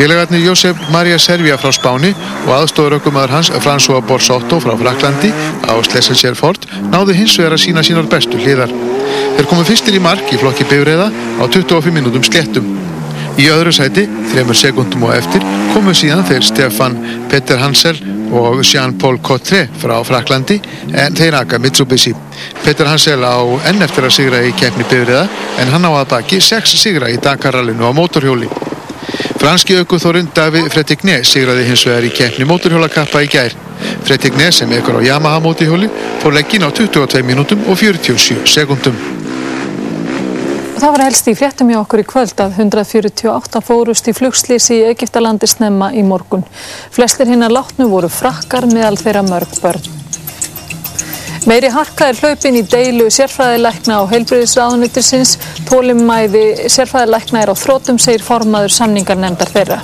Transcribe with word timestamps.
Félagarnir 0.00 0.40
Jósef 0.40 0.78
Maria 0.88 1.18
Servia 1.18 1.58
frá 1.60 1.68
Spáni 1.76 2.14
og 2.46 2.54
aðstofurökkumæður 2.56 3.34
hans 3.34 3.50
François 3.60 4.00
Borsotto 4.00 4.56
frá 4.64 4.72
Fraklandi 4.80 5.28
á 5.68 5.76
Slessenserford 5.84 6.64
náðu 6.86 7.12
hins 7.18 7.34
vegar 7.36 7.52
að 7.52 7.60
sína 7.66 7.82
sínar 7.84 8.08
bestu 8.08 8.40
hliðar. 8.40 8.72
Þeir 9.36 9.48
komu 9.50 9.66
fyrstir 9.68 9.98
í 9.98 10.00
mark 10.00 10.32
í 10.32 10.38
flokki 10.40 10.64
bifræða 10.70 11.10
á 11.12 11.44
25 11.44 11.92
minútum 11.92 12.24
slettum. 12.24 12.72
Í 13.36 13.50
öðru 13.52 13.74
sæti, 13.76 14.06
þremur 14.32 14.56
sekundum 14.56 15.04
og 15.04 15.12
eftir, 15.18 15.44
komu 15.74 15.92
síðan 15.92 16.24
þeir 16.32 16.48
Stefan 16.48 16.96
Petter 17.28 17.60
Hansel 17.60 18.00
og 18.32 18.64
Jean-Paul 18.64 19.20
Cottret 19.20 19.76
frá 19.84 19.98
Fraklandi 20.08 20.62
en 20.96 21.20
þeir 21.20 21.42
aka 21.42 21.60
Mitsubishi. 21.60 22.16
Petter 22.64 22.88
Hansel 22.88 23.20
á 23.20 23.36
enn 23.68 23.84
eftir 23.84 24.08
að 24.08 24.16
sigra 24.16 24.40
í 24.48 24.56
keppni 24.56 24.88
bifræða 24.88 25.28
en 25.60 25.76
hann 25.76 25.84
á 25.84 25.92
að 25.92 26.10
baki 26.16 26.40
6 26.40 26.78
sigra 26.88 27.12
í 27.12 27.20
Dakarallinu 27.20 27.84
á 27.84 27.92
mótorhjóli. 27.92 28.48
Franski 29.40 29.72
aukuþórun 29.80 30.26
David 30.36 30.66
Fretigné 30.68 31.14
sigraði 31.24 31.62
hins 31.64 31.80
vegar 31.88 32.04
í 32.04 32.10
keppni 32.12 32.44
mótorhjólakappa 32.44 33.22
í 33.24 33.28
gær. 33.32 33.54
Fretigné 34.04 34.50
sem 34.52 34.68
ekkur 34.76 34.98
á 35.00 35.06
Yamaha 35.06 35.38
mótorhjóli 35.40 35.88
fór 36.20 36.34
leggin 36.36 36.66
á 36.66 36.68
22 36.68 37.22
minútum 37.24 37.62
og 37.64 37.78
47 37.80 38.44
sekundum. 38.44 38.98
Það 40.76 40.92
var 40.92 41.04
helst 41.06 41.30
í 41.32 41.34
fréttum 41.40 41.72
hjá 41.72 41.78
okkur 41.80 42.02
í 42.02 42.04
kvöld 42.12 42.42
að 42.44 42.60
148 42.66 43.62
fórust 43.64 44.12
í 44.12 44.14
flugslýsi 44.20 44.76
í 44.82 44.84
Egiptalandi 44.90 45.48
snemma 45.48 45.88
í 45.96 46.04
morgun. 46.04 46.44
Flestir 46.92 47.32
hinnar 47.32 47.56
látnu 47.56 47.88
voru 47.88 48.12
frakkar 48.12 48.68
meðal 48.68 49.00
þeirra 49.00 49.24
mörg 49.24 49.56
börn. 49.64 49.99
Meiri 51.48 51.70
harka 51.72 52.10
er 52.10 52.18
hlaupin 52.20 52.58
í 52.58 52.62
deilu 52.68 53.06
sérfræðileikna 53.08 53.96
á 53.96 54.04
heilbriðisraðunitursins. 54.10 55.38
Tólimmæði 55.70 56.68
sérfræðileikna 56.68 57.40
er 57.40 57.52
á 57.52 57.56
þrótum, 57.56 57.96
segir 57.96 58.24
formaður 58.24 58.74
samningarnemdar 58.76 59.48
þeirra. 59.54 59.78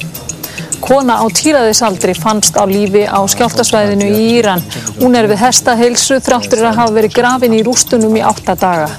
Kona 0.84 1.16
á 1.16 1.24
týraðisaldri 1.32 2.12
fannst 2.14 2.58
á 2.60 2.64
lífi 2.68 3.06
á 3.08 3.24
skjáltasvæðinu 3.24 4.10
í 4.12 4.26
Íran. 4.36 4.60
Hún 5.00 5.16
er 5.16 5.30
við 5.30 5.40
hestaheilsu 5.46 6.20
þráttur 6.20 6.66
að 6.68 6.76
hafa 6.82 6.96
verið 6.98 7.16
grafin 7.16 7.56
í 7.56 7.62
rústunum 7.64 8.20
í 8.20 8.22
átta 8.22 8.54
daga. 8.60 8.92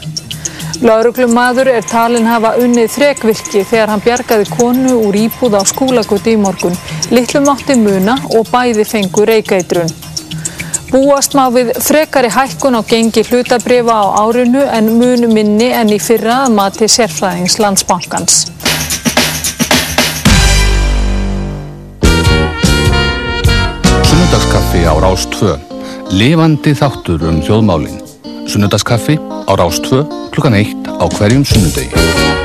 Lauruglumadur 0.82 1.70
er 1.70 1.86
talin 1.86 2.26
hafa 2.30 2.56
unnið 2.62 2.90
þrekvirki 2.98 3.64
þegar 3.70 3.94
hann 3.94 4.04
bjargaði 4.06 4.50
konu 4.58 4.98
úr 5.08 5.22
íbúð 5.28 5.58
á 5.58 5.64
skúlagutti 5.66 6.34
í 6.34 6.42
morgun. 6.42 6.76
Littlum 7.14 7.50
átti 7.54 7.78
muna 7.78 8.18
og 8.34 8.50
bæði 8.50 8.86
fengu 8.86 9.30
reykeitrun. 9.30 10.07
Búast 10.88 11.34
má 11.36 11.50
við 11.52 11.74
frekari 11.84 12.30
hækkun 12.32 12.78
á 12.80 12.82
gengi 12.88 13.20
hlutabrifa 13.28 13.92
á 13.92 14.24
árinu 14.24 14.62
en 14.72 14.94
mun 14.96 15.26
minni 15.34 15.68
en 15.76 15.92
í 15.92 15.98
fyrra 16.00 16.46
að 16.46 16.56
mati 16.56 16.88
sérfræðings 16.88 17.58
landsbankans. 17.60 18.38
Sunnudagskaffi 24.08 24.88
á 24.88 24.96
Rástfö. 25.04 25.60
Levandi 26.16 26.72
þáttur 26.72 27.28
um 27.34 27.44
þjóðmálinn. 27.44 28.00
Sunnudagskaffi 28.48 29.20
á 29.20 29.52
Rástfö 29.60 30.06
klukkan 30.32 30.56
eitt 30.56 30.88
á 30.88 31.04
hverjum 31.20 31.44
sunnudegi. 31.44 32.37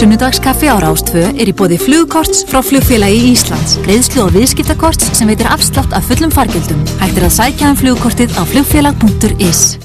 Sunnudagskaffi 0.00 0.64
á 0.72 0.80
Rástfö 0.80 1.26
er 1.28 1.48
í 1.50 1.52
bóði 1.52 1.76
flugkorts 1.76 2.46
frá 2.48 2.62
flugfélagi 2.64 3.34
Íslands. 3.34 3.74
Greiðslu 3.84 4.22
og 4.24 4.30
viðskiptakorts 4.32 5.10
sem 5.12 5.28
veitir 5.28 5.50
afslátt 5.52 5.92
af 5.92 6.08
fullum 6.08 6.32
fargjöldum. 6.32 6.80
Hættir 7.02 7.26
að 7.28 7.34
sækja 7.36 7.68
um 7.68 7.76
flugkortið 7.76 8.32
á 8.32 8.42
flugfélag.is. 8.48 9.76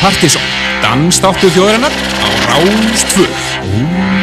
Partisón, 0.00 0.59
dansdáttu 0.82 1.52
þjóðarinnar 1.54 1.94
á 1.94 2.28
Rástfö. 2.50 4.19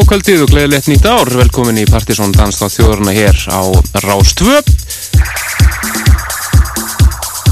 Góð 0.00 0.06
kvöldið 0.14 0.42
og 0.46 0.52
gleðilegt 0.54 0.86
nýtt 0.88 1.06
ár. 1.12 1.28
Velkomin 1.28 1.76
í 1.76 1.82
Partisón 1.84 2.30
Danstáð 2.32 2.70
þjóðurna 2.72 3.12
hér 3.12 3.36
á 3.52 3.60
Rás 4.00 4.30
2. 4.40 4.54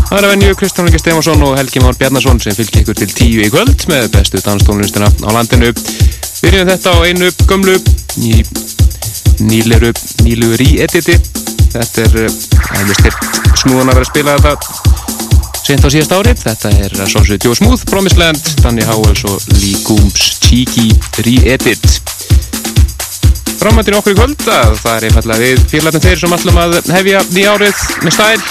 Það 0.08 0.14
er 0.16 0.24
að 0.24 0.32
venju 0.32 0.54
Kristján 0.56 0.88
Helgi 0.88 1.02
Stefansson 1.02 1.44
og 1.44 1.58
Helgi 1.58 1.82
Már 1.84 1.98
Bjarnason 2.00 2.40
sem 2.40 2.56
fylgir 2.56 2.86
ykkur 2.86 2.96
til 3.02 3.10
tíu 3.12 3.44
í 3.44 3.50
kvöld 3.52 3.84
með 3.92 4.08
bestu 4.16 4.40
danstónlistina 4.40 5.12
á 5.12 5.28
landinu. 5.36 5.74
Við 6.40 6.48
erum 6.54 6.72
þetta 6.72 6.96
á 6.96 6.98
einu 7.04 7.28
gömlu 7.50 7.76
í 8.16 8.40
nýleru, 9.44 9.92
nýlu 10.24 10.56
rí-editi. 10.56 11.20
Þetta 11.76 12.06
er 12.06 12.18
aðeins 12.24 13.02
styrt 13.02 13.42
snúðan 13.60 13.92
að 13.92 14.00
vera 14.00 14.06
að 14.06 14.12
spila 14.14 14.38
þetta 14.40 15.58
sent 15.68 15.84
á 15.84 15.88
síðast 15.92 16.16
árið. 16.16 16.46
Þetta 16.48 16.72
er 16.80 17.00
Sonsvið 17.12 17.44
Joe 17.44 17.60
Smooth, 17.60 17.84
Promised 17.92 18.16
Land, 18.16 18.54
Danny 18.64 18.88
Howells 18.88 19.28
og 19.28 19.36
Lee 19.58 19.76
Gooms 19.84 20.38
Cheeky 20.48 20.94
Re-Edit. 21.20 22.16
Framhættin 23.58 23.96
okkur 23.98 24.14
í 24.14 24.16
kvöld 24.18 24.42
að 24.54 24.76
það 24.78 24.92
er 24.94 25.04
einfallega 25.08 25.42
við 25.42 25.62
félagin 25.72 26.02
þeir 26.04 26.20
sem 26.20 26.34
ætlum 26.36 26.58
að 26.62 26.76
hefja 26.94 27.22
því 27.26 27.42
árið 27.50 27.80
með 28.04 28.14
stæl. 28.14 28.42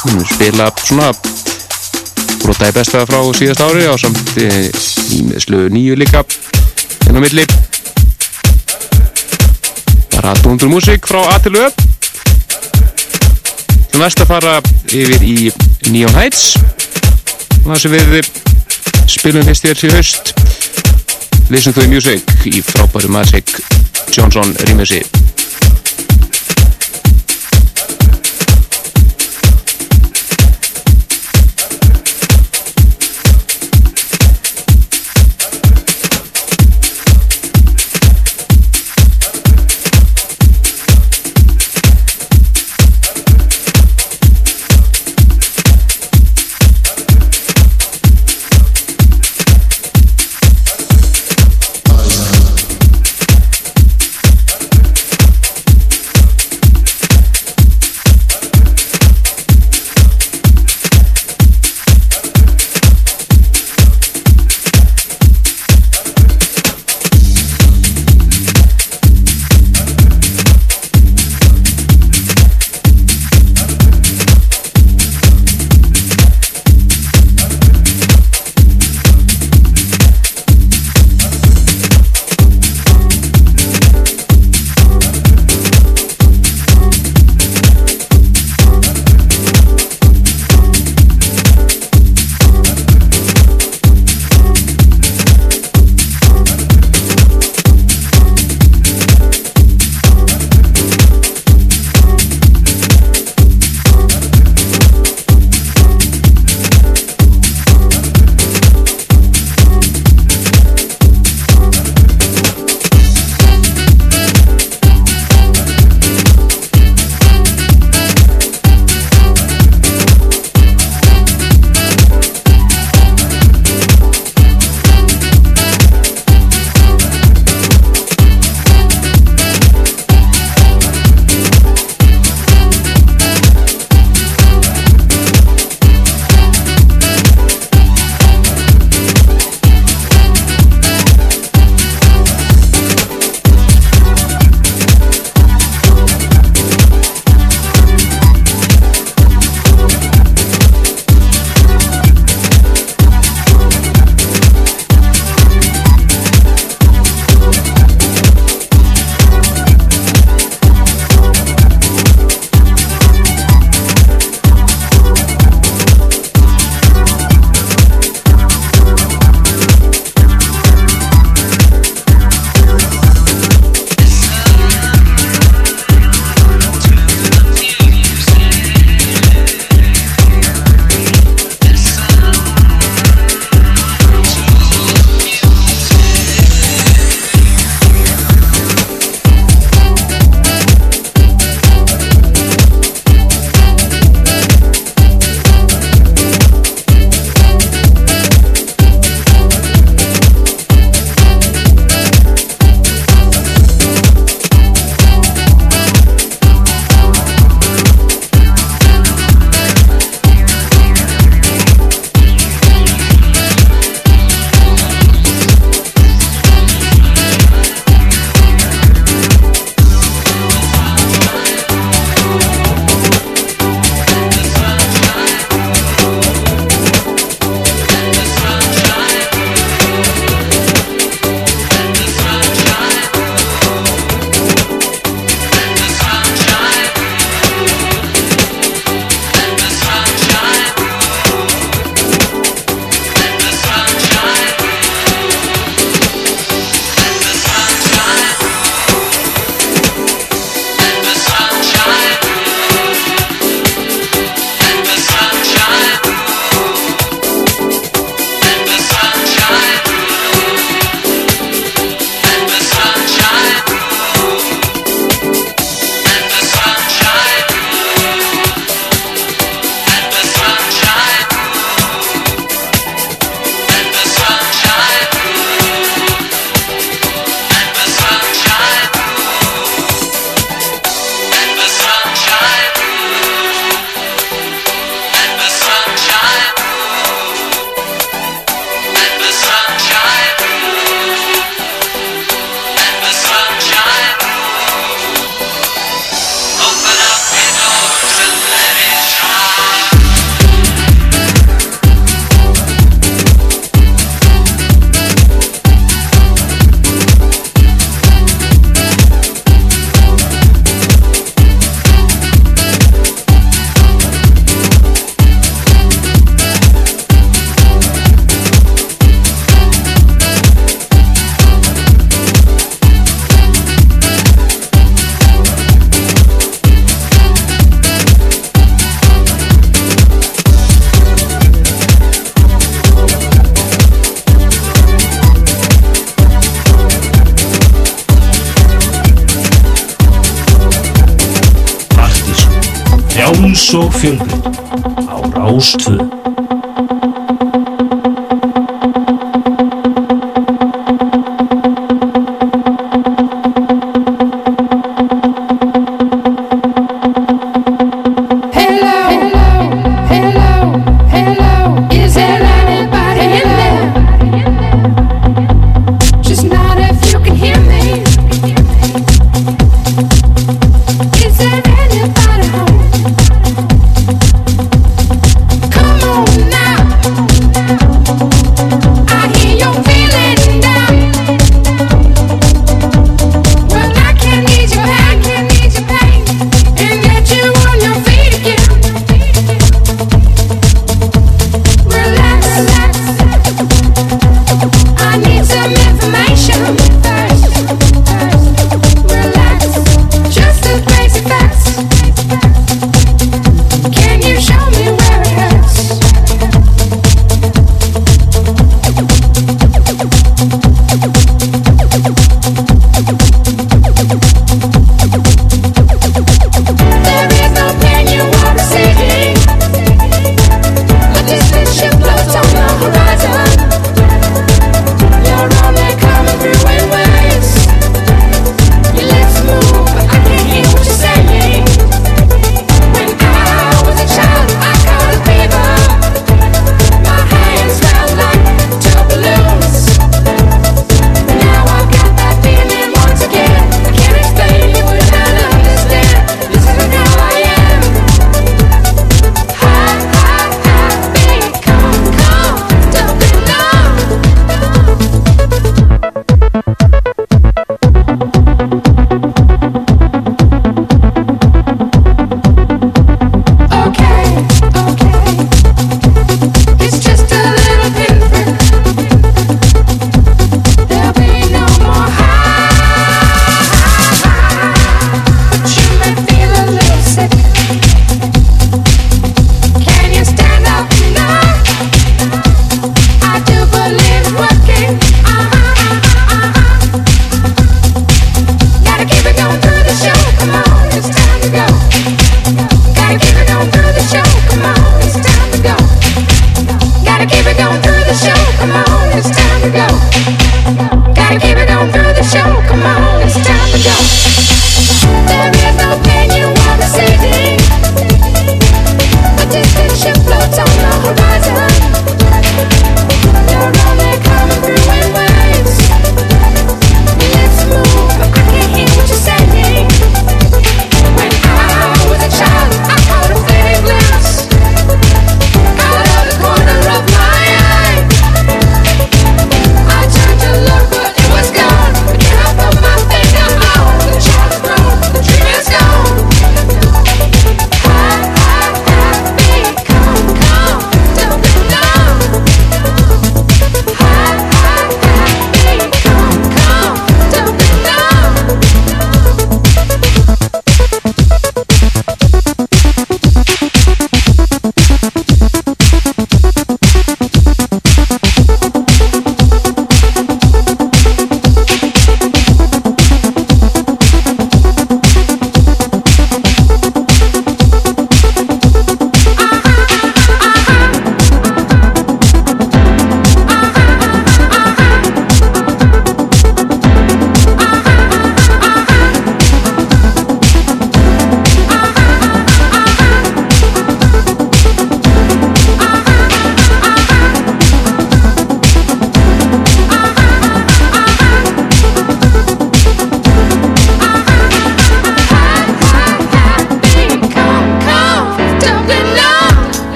Við 0.00 0.12
munum 0.12 0.28
spila 0.30 0.68
svona 0.78 1.08
brotaði 2.44 2.76
besta 2.76 3.02
frá 3.10 3.18
síðast 3.36 3.64
ári 3.66 3.88
á 3.90 3.94
samt 3.98 4.30
ímiðslu 5.18 5.64
nýju 5.74 5.98
líka 5.98 6.22
en 7.10 7.18
á 7.18 7.20
milli. 7.20 7.44
Bara 10.14 10.36
dúndur 10.44 10.70
músík 10.70 11.10
frá 11.10 11.24
A 11.34 11.40
til 11.42 11.58
Ö. 11.58 11.66
Þú 13.90 14.04
næst 14.04 14.22
að 14.22 14.30
fara 14.30 14.58
yfir 14.86 15.26
í 15.26 15.50
Neon 15.90 16.14
Heights. 16.14 16.54
Það 17.66 17.82
sem 17.82 17.98
við 17.98 18.30
spilum 19.10 19.50
fyrst 19.50 19.66
í 19.66 19.74
þessi 19.74 19.96
haust. 19.96 20.34
Listen 21.50 21.72
to 21.72 21.80
the 21.80 21.88
Music. 21.88 22.22
Í 22.46 22.62
frábæru 22.62 23.08
Magic 23.10 23.50
Johnson 24.14 24.54
rýmjösi 24.70 25.02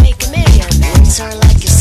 make 0.00 0.26
a 0.26 0.30
million. 0.30 0.68
Are 1.20 1.34
like 1.34 1.64
a. 1.64 1.72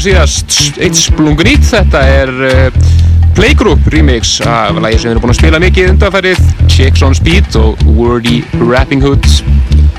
núna 0.00 0.14
síðast 0.14 0.78
eitt 0.80 0.96
splungunít 0.96 1.64
þetta 1.66 2.00
er 2.08 2.30
uh, 2.46 2.84
Playgroup 3.36 3.84
remix 3.92 4.38
af 4.48 4.78
lægi 4.80 5.00
sem 5.02 5.10
við 5.10 5.12
erum 5.12 5.24
búin 5.26 5.32
að 5.34 5.38
spila 5.38 5.60
mikið 5.60 5.90
undanfærið 5.92 6.40
Chicks 6.72 7.04
on 7.04 7.16
Speed 7.18 7.52
og 7.60 7.82
Wordy 7.98 8.38
Rapping 8.62 9.04
Hood. 9.04 9.28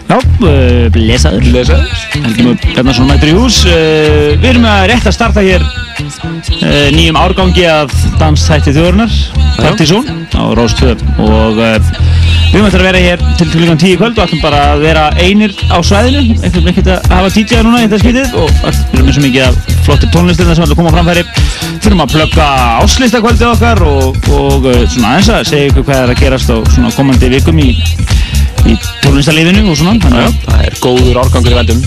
Já, 0.10 0.18
uh, 0.18 0.98
lesaður. 0.98 1.46
Lesaður. 1.54 1.94
Helgi 2.16 2.48
Mjög 2.48 2.66
Bjarnarsson 2.72 3.12
mættur 3.12 3.30
í 3.30 3.38
hús. 3.38 3.62
Uh, 3.68 4.34
Við 4.42 4.50
erum 4.56 4.66
að 4.72 4.88
rétt 4.96 5.12
að 5.12 5.18
starta 5.20 5.46
hér 5.46 5.70
nýjum 6.96 7.20
árgangi 7.20 7.68
af 7.70 7.94
danstætti 8.18 8.74
þjóðurnar 8.74 9.12
Partisón 9.60 10.08
á 10.34 10.50
Róstöð 10.58 11.04
og 11.22 11.62
Við 12.52 12.66
eftir 12.68 12.82
að 12.82 12.88
vera 12.90 13.00
hér 13.00 13.22
til 13.40 13.46
klukkan 13.48 13.78
10 13.80 14.00
kvöld 14.00 14.18
og 14.18 14.26
ætlum 14.26 14.42
bara 14.44 14.58
að 14.74 14.82
vera 14.84 15.04
einir 15.24 15.54
á 15.72 15.80
svæðinu. 15.80 16.24
Eitthvað 16.36 16.66
með 16.66 16.72
ekkert 16.74 16.90
að 16.92 17.06
hafa 17.14 17.30
DJ-a 17.32 17.62
núna 17.64 17.80
í 17.80 17.86
þetta 17.86 18.00
skvítið 18.02 18.36
og 18.42 18.50
við 18.52 18.98
erum 18.98 19.08
eins 19.08 19.20
og 19.22 19.26
mikið 19.26 19.46
að 19.46 19.62
flottir 19.86 20.12
tónlistirna 20.14 20.56
sem 20.56 20.66
ætlum 20.66 20.78
að 20.78 20.82
koma 20.82 20.96
framfæri 20.96 21.26
þurfum 21.82 22.06
að 22.06 22.16
plögga 22.16 22.48
áslistakvöldið 22.82 23.52
okkar 23.52 23.84
og, 23.88 24.20
og 24.38 24.70
eh, 24.72 24.84
svona 24.88 25.16
aðeins 25.16 25.32
að 25.36 25.48
segja 25.52 25.72
ykkur 25.72 25.88
hvað 25.90 26.04
er 26.06 26.14
að 26.16 26.24
gerast 26.26 26.54
á 26.54 26.58
svona 26.76 26.94
komandi 26.98 27.32
vikum 27.34 27.62
í 27.64 27.70
í 28.70 28.76
tónlistarliðinu 29.02 29.72
og 29.72 29.78
svona 29.80 29.96
þannig 30.04 30.26
að 30.28 30.36
það 30.46 30.66
er 30.68 30.76
góður 30.84 31.20
árgangur 31.22 31.54
í 31.54 31.58
vendum 31.58 31.80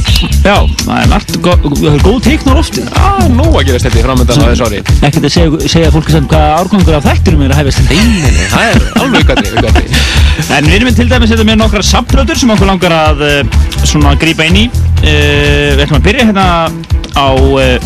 já, 0.43 0.57
það 0.81 0.97
er 0.97 1.11
margt, 1.13 1.37
það 1.45 1.87
er 1.93 2.03
góð 2.03 2.19
teiknar 2.27 2.59
ofti 2.61 2.85
ah, 2.99 3.21
nú 3.31 3.47
að 3.53 3.69
gerast 3.69 3.87
þetta 3.87 4.01
í 4.01 4.05
framöndan 4.09 4.43
á 4.43 4.47
þessu 4.49 4.67
ári. 4.67 4.81
Ekkert 4.99 5.29
að 5.29 5.35
segja, 5.37 5.71
segja 5.77 5.93
fólki 5.95 6.17
sem 6.17 6.27
hvað 6.33 6.57
árgangur 6.59 6.99
af 6.99 7.07
þættinum 7.07 7.47
er 7.47 7.55
að 7.55 7.63
hæfast 7.63 7.95
Nei, 7.95 8.43
það 8.51 8.73
er 8.73 8.89
alveg 9.05 9.23
ykkarni 9.23 10.15
en 10.35 10.67
við 10.67 10.77
erum 10.81 10.97
til 10.99 11.07
dæmis 11.11 11.31
þetta 11.31 11.47
með 11.47 11.61
nokkra 11.61 11.85
samplötur 11.87 12.39
sem 12.39 12.51
okkur 12.55 12.69
langar 12.69 12.95
að 12.97 13.25
uh, 13.29 13.59
svona 13.87 14.17
grípa 14.19 14.49
inn 14.49 14.65
í. 14.65 14.67
Uh, 15.05 15.75
við 15.77 15.85
ætlum 15.87 16.01
að 16.01 16.07
byrja 16.09 16.29
hérna 16.31 16.47
á 17.15 17.29
uh, 17.35 17.79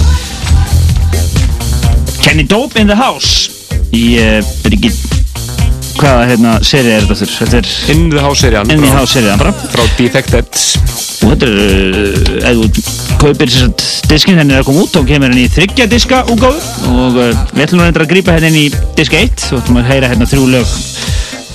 Kenny 2.23 2.45
Dope 2.49 2.81
in 2.81 2.88
the 2.88 2.97
House 2.97 3.51
í 3.93 4.19
Brigitte 4.64 5.19
hvaða 5.99 6.27
hérna 6.31 6.55
seri 6.67 6.93
er 6.95 7.05
þetta 7.07 7.19
þurr? 7.19 7.35
Þetta 7.38 7.59
er 7.59 7.71
In 7.95 8.05
the 8.12 8.23
House 8.23 8.45
serían 8.45 8.71
In 8.71 8.83
the 8.85 8.93
House 8.95 9.17
serían 9.17 9.41
bara. 9.41 9.53
Frá 9.73 9.85
Defected. 9.99 10.62
Og 11.27 11.33
þetta 11.35 11.49
er 11.49 11.57
uh, 11.59 12.51
ef 12.53 12.61
þú 12.79 13.19
kaupir 13.19 13.51
þess 13.51 13.67
að 13.67 13.87
diskin 14.12 14.38
henni 14.38 14.55
er 14.55 14.62
að 14.62 14.69
koma 14.71 14.85
út 14.85 14.95
þá 14.95 15.01
kemur 15.09 15.33
henni 15.33 15.45
í 15.49 15.53
þryggja 15.53 15.88
diska 15.91 16.23
úgáðu 16.31 16.61
og 16.93 17.19
við 17.19 17.64
ætlum 17.64 17.83
að 17.85 18.07
grípa 18.12 18.37
henni 18.37 18.49
inn 18.53 18.61
í 18.61 18.95
disk 18.97 19.17
1 19.19 19.49
og 19.51 19.62
ætlum 19.62 19.81
að 19.83 19.91
heyra 19.91 20.12
hérna 20.12 20.29
þrjú 20.31 20.47
lög 20.55 20.77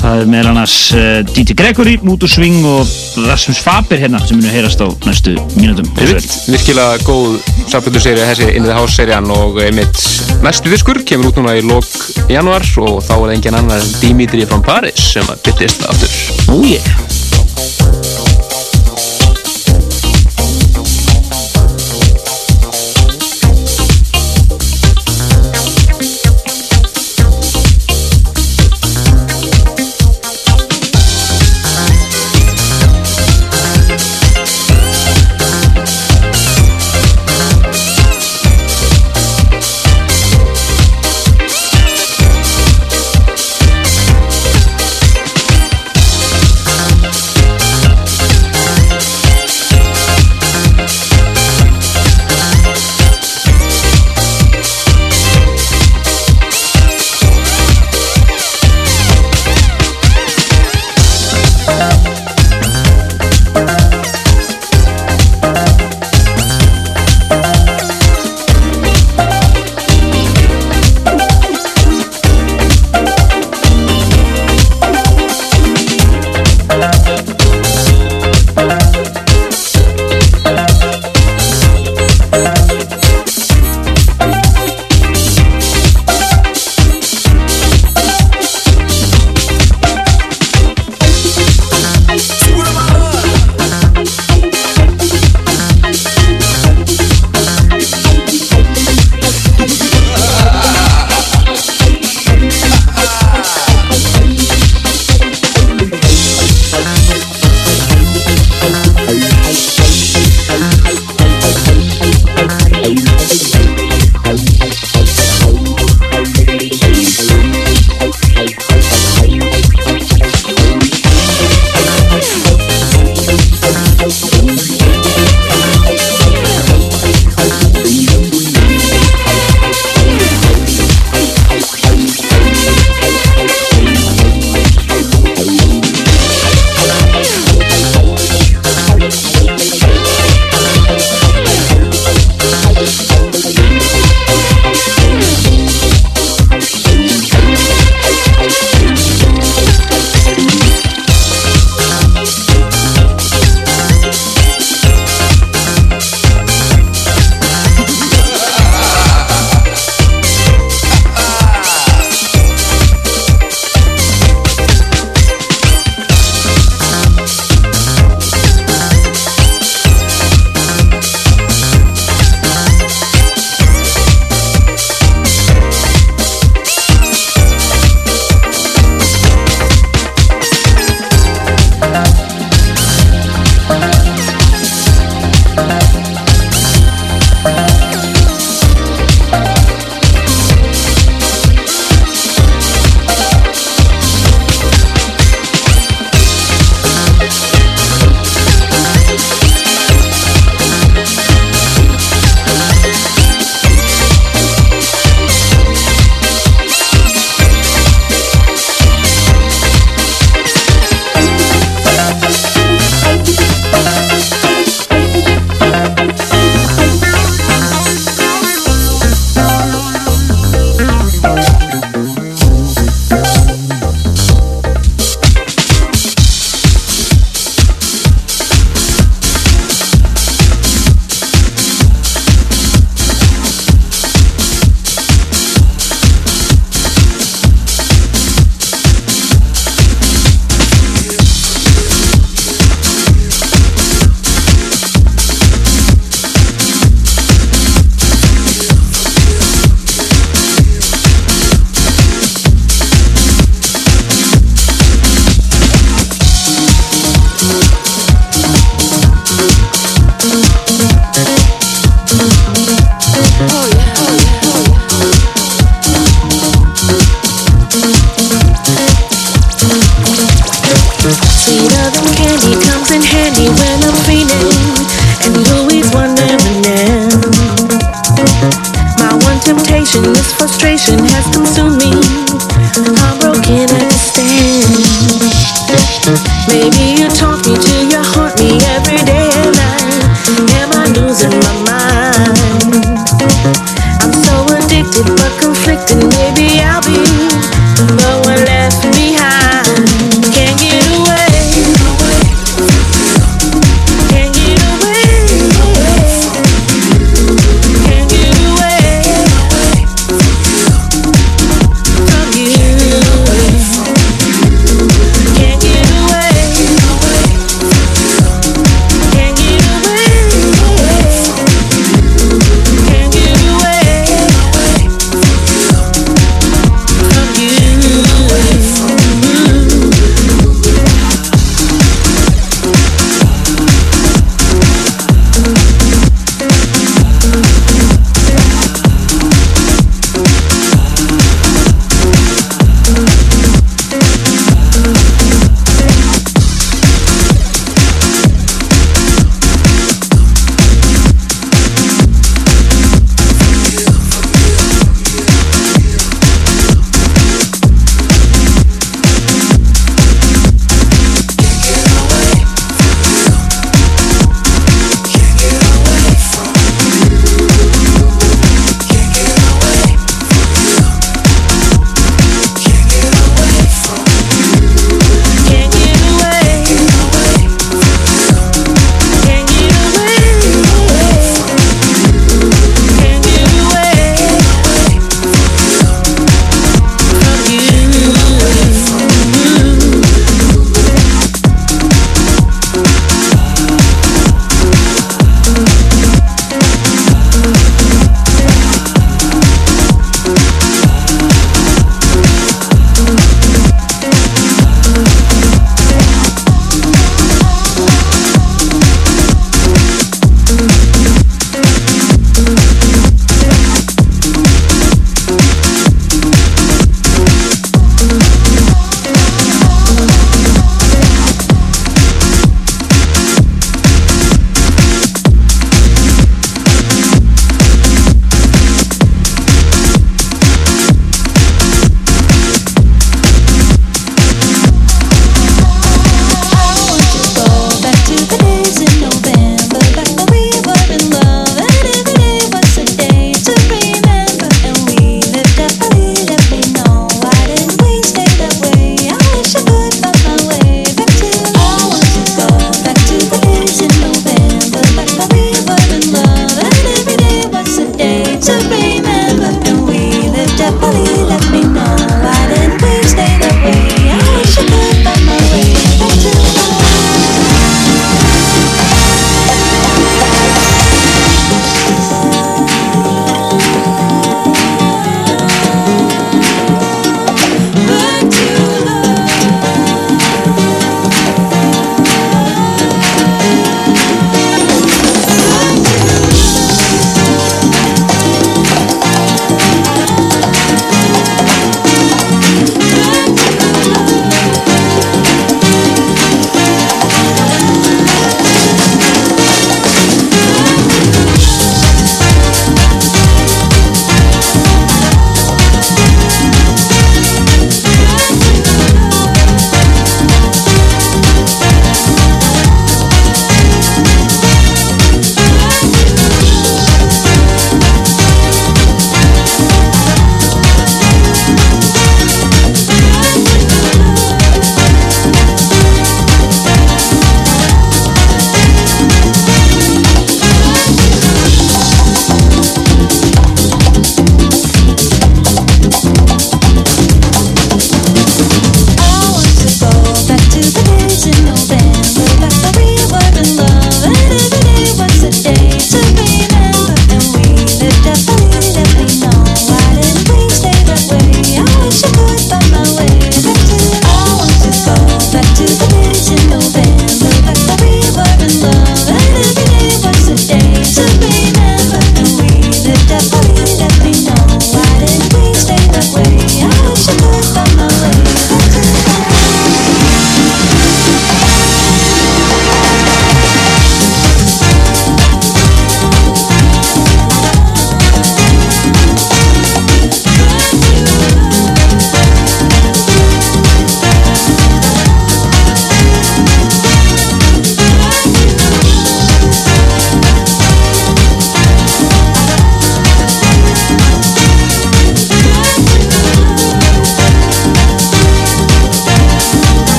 það 0.00 0.22
er 0.22 0.30
meðal 0.32 0.50
annars 0.52 0.74
uh, 0.96 1.20
D.T. 1.28 1.54
Gregory, 1.58 1.96
Mútur 2.06 2.30
Sving 2.30 2.64
og 2.68 2.88
Rasmus 3.26 3.60
Faber 3.64 4.00
hérna 4.00 4.20
sem 4.24 4.38
munum 4.40 4.54
heyrast 4.54 4.80
á 4.80 4.88
næstu 5.06 5.36
mínutum 5.58 5.88
Virkilega 6.00 6.98
góð 7.04 7.38
samfélagsseri 7.70 8.24
þessi 8.32 8.50
In 8.56 8.66
the 8.68 8.76
House 8.76 8.96
serían 8.96 9.30
og 9.34 9.60
einmitt 9.64 10.00
næstu 10.44 10.72
diskur 10.72 11.02
kemur 11.06 11.32
út 11.32 11.40
núna 11.40 11.56
í 11.60 11.64
lok 11.66 12.28
januar 12.32 12.66
og 12.82 13.00
þá 13.06 13.16
er 13.20 13.34
engin 13.36 13.60
annar 13.60 13.88
Dimitri 14.00 14.46
from 14.48 14.64
Paris 14.64 15.10
sem 15.14 15.26
að 15.28 15.42
byttist 15.48 15.88
aftur. 15.90 16.20
Oh 16.50 16.64
yeah 16.64 17.19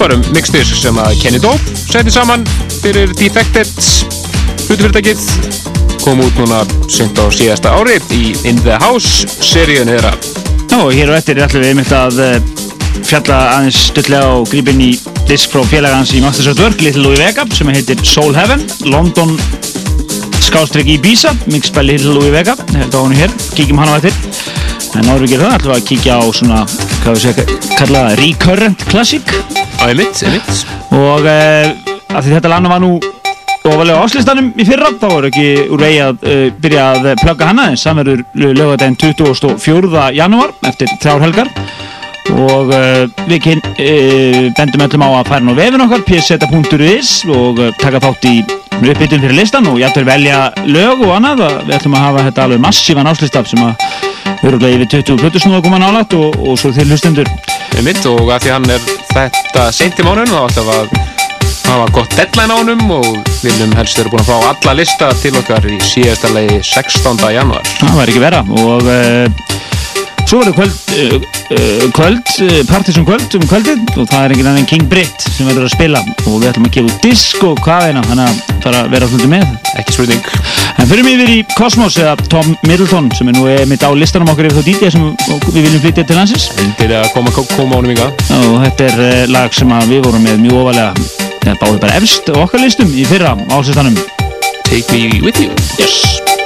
uh, 0.00 0.06
frábærum 0.06 0.22
mixtis 0.32 0.70
sem 0.80 0.96
að 0.96 1.18
Kenny 1.20 1.38
Dope 1.42 1.74
seti 1.76 2.12
saman 2.12 2.44
fyrir 2.80 3.10
Defected 3.18 3.68
hlutufyrirtækið 4.68 5.20
kom 6.00 6.22
út 6.24 6.38
núna 6.40 6.62
sent 6.88 7.18
á 7.20 7.28
síðasta 7.28 7.74
ári 7.76 7.98
í 8.16 8.32
In 8.48 8.56
The 8.64 8.78
House 8.80 9.28
seríun 9.44 9.90
þeirra 9.92 10.14
og 10.80 10.94
hér 10.96 11.12
og 11.12 11.18
eftir 11.18 11.42
ætlum 11.44 11.66
við 11.66 11.74
einmitt 11.74 11.92
að 11.92 12.16
uh, 12.24 12.40
fjalla 13.04 13.42
aðeins 13.58 13.82
stutlega 13.90 14.32
og 14.38 14.48
grípa 14.48 14.72
inn 14.72 14.86
í 14.88 14.90
disk 15.28 15.52
frá 15.52 15.66
félagans 15.68 16.14
í 16.16 16.24
Masters 16.24 16.48
of 16.54 16.62
Work, 16.62 16.80
Little 16.80 17.04
Louis 17.04 17.20
Vega, 17.20 17.44
sem 17.52 17.68
heitir 17.68 18.00
Soul 18.06 18.32
Heaven, 18.38 18.64
London 18.88 19.36
skástrygg 20.46 20.88
Ibiza, 20.96 21.34
mixed 21.50 21.74
by 21.76 21.84
Little 21.84 22.16
Louis 22.16 22.32
Vega, 22.32 22.56
þetta 22.72 22.90
á 22.96 23.00
hann 23.04 23.18
hér, 23.18 23.34
kíkjum 23.58 23.82
hann 23.82 23.92
á 23.92 24.00
eftir. 24.00 24.16
En 24.96 25.06
áður 25.10 25.26
við 25.26 25.36
gerum 25.36 25.50
það, 25.50 25.56
ætlum 25.60 25.74
við 25.74 25.78
að 25.78 25.88
kíkja 25.92 26.18
á 26.18 26.24
svona, 26.34 26.66
hvað 27.04 27.18
við 27.18 27.24
segja, 27.28 27.48
kalla 27.78 28.06
Recurrent 28.18 28.86
Classic. 28.90 29.59
Einmitt, 29.88 30.20
einmitt 30.26 30.66
Og 30.96 31.24
uh, 31.24 31.70
af 32.10 32.24
því 32.24 32.36
þetta 32.36 32.52
landa 32.52 32.72
var 32.72 32.82
nú 32.82 32.96
ofalega 33.60 34.00
áslistanum 34.02 34.50
í 34.58 34.64
fyrra, 34.66 34.90
þá 34.98 35.06
voru 35.12 35.28
ekki 35.30 35.46
úr 35.70 35.84
vegi 35.84 36.00
að 36.04 36.24
uh, 36.24 36.46
byrja 36.62 36.86
að 36.94 37.08
plugga 37.22 37.50
hana, 37.50 37.68
en 37.70 37.80
samverður 37.80 38.24
lögadaginn 38.34 38.98
24. 39.00 40.06
janúar 40.16 40.54
eftir 40.68 40.92
þrjár 40.96 41.24
helgar 41.26 41.52
og 42.30 42.72
uh, 42.76 43.04
við 43.28 43.42
kyn, 43.46 43.62
uh, 43.72 44.40
bendum 44.56 44.86
öllum 44.86 45.06
á 45.06 45.10
að 45.20 45.30
fara 45.32 45.44
ná 45.44 45.54
vefin 45.58 45.84
okkar 45.86 46.04
pseta.is 46.08 47.14
og 47.30 47.62
taka 47.80 48.02
þátt 48.02 48.28
í 48.30 48.36
uppbytun 48.80 49.20
fyrir 49.20 49.36
listan 49.36 49.68
og 49.68 49.80
jættur 49.80 50.06
velja 50.08 50.46
lög 50.64 51.04
og 51.04 51.16
annað 51.18 51.44
að 51.48 51.58
við 51.66 51.76
ætlum 51.76 51.98
að 51.98 52.06
hafa 52.06 52.26
þetta 52.30 52.46
alveg 52.46 52.64
massífan 52.64 53.10
áslistaf 53.10 53.50
sem 53.50 53.64
að 53.66 54.19
öruglega 54.46 54.78
yfir 54.78 54.90
20 55.04 55.20
plötusnúða 55.20 55.62
koma 55.64 55.80
nálægt 55.82 56.16
og, 56.16 56.36
og 56.40 56.58
svo 56.60 56.72
til 56.72 56.88
hlustendur 56.88 57.28
einmitt 57.76 58.04
og 58.08 58.30
að 58.30 58.46
því 58.46 58.52
hann 58.54 58.68
er 58.72 58.84
þetta 59.12 59.66
seint 59.74 60.00
í 60.00 60.06
mánuðin 60.06 60.32
þá 60.32 60.40
ætlum 60.48 60.70
við 60.70 60.76
að 60.78 61.18
hafa 61.70 61.86
gott 61.94 62.16
deadline 62.18 62.54
á 62.54 62.56
honum 62.58 62.94
og 62.96 63.08
viljum 63.44 63.74
helst 63.78 64.00
vera 64.00 64.12
búin 64.12 64.24
að 64.24 64.30
fá 64.32 64.50
alla 64.50 64.76
lista 64.80 65.10
til 65.20 65.34
okkar 65.38 65.68
í 65.70 65.78
síðasta 65.84 66.32
legi 66.34 66.58
16. 66.66 67.20
januar 67.36 67.72
það 67.76 67.98
væri 68.00 68.14
ekki 68.14 68.24
vera 68.24 68.42
og 68.64 68.88
uh, 68.90 69.59
svo 70.30 70.38
verður 70.44 70.54
kvöld, 70.60 70.74
uh, 70.94 71.86
kvöld 71.96 72.28
uh, 72.44 72.58
partysum 72.68 73.06
kvöld 73.08 73.32
um 73.34 73.46
kvöldið 73.50 73.80
og 73.98 74.06
það 74.12 74.20
er 74.22 74.34
engin 74.34 74.50
annan 74.50 74.68
King 74.68 74.86
Britt 74.90 75.24
sem 75.24 75.48
verður 75.48 75.66
að 75.66 75.72
spila. 75.72 76.02
Og 76.28 76.36
við 76.36 76.50
ætlum 76.52 76.68
að 76.68 76.76
gefa 76.76 76.98
disk 77.02 77.42
og 77.48 77.58
hvað 77.64 77.86
eina 77.88 78.04
þannig 78.06 78.28
að 78.28 78.60
fara 78.62 78.82
að 78.84 78.94
vera 78.94 79.08
alltaf 79.08 79.32
með. 79.32 79.56
Ekki 79.80 79.96
spurning. 79.96 80.30
En 80.76 80.90
fyrir 80.92 81.06
mig 81.06 81.18
yfir 81.18 81.34
í 81.34 81.40
Cosmos 81.56 81.98
eða 81.98 82.14
Tom 82.30 82.54
Middleton 82.68 83.10
sem 83.18 83.32
er 83.32 83.38
nú 83.40 83.48
eh, 83.50 83.64
mitt 83.66 83.82
á 83.82 83.90
listanum 83.90 84.30
okkar 84.30 84.50
yfir 84.52 84.60
þá 84.60 84.70
DJ 84.70 84.94
sem 84.94 85.08
við 85.50 85.60
viljum 85.66 85.82
flytja 85.82 86.06
til 86.06 86.20
landsins. 86.20 86.48
Til 86.78 86.90
að 86.94 87.10
koma, 87.16 87.34
koma 87.34 87.80
ánum 87.80 87.94
ykkar 87.96 88.14
og 88.38 88.58
þetta 88.68 88.90
er 88.92 89.34
lag 89.34 89.56
sem 89.56 89.78
við 89.90 90.04
vorum 90.06 90.26
með 90.28 90.44
mjög 90.46 90.62
ofalega. 90.62 90.94
Báði 91.50 91.82
bara 91.82 91.98
efst 91.98 92.30
okkar 92.30 92.62
listum 92.62 92.92
í 92.94 93.08
fyrra 93.08 93.34
ásistanum 93.50 93.98
Take 94.70 94.92
me 94.94 95.18
with 95.24 95.42
you. 95.42 95.50
Yes 95.80 96.38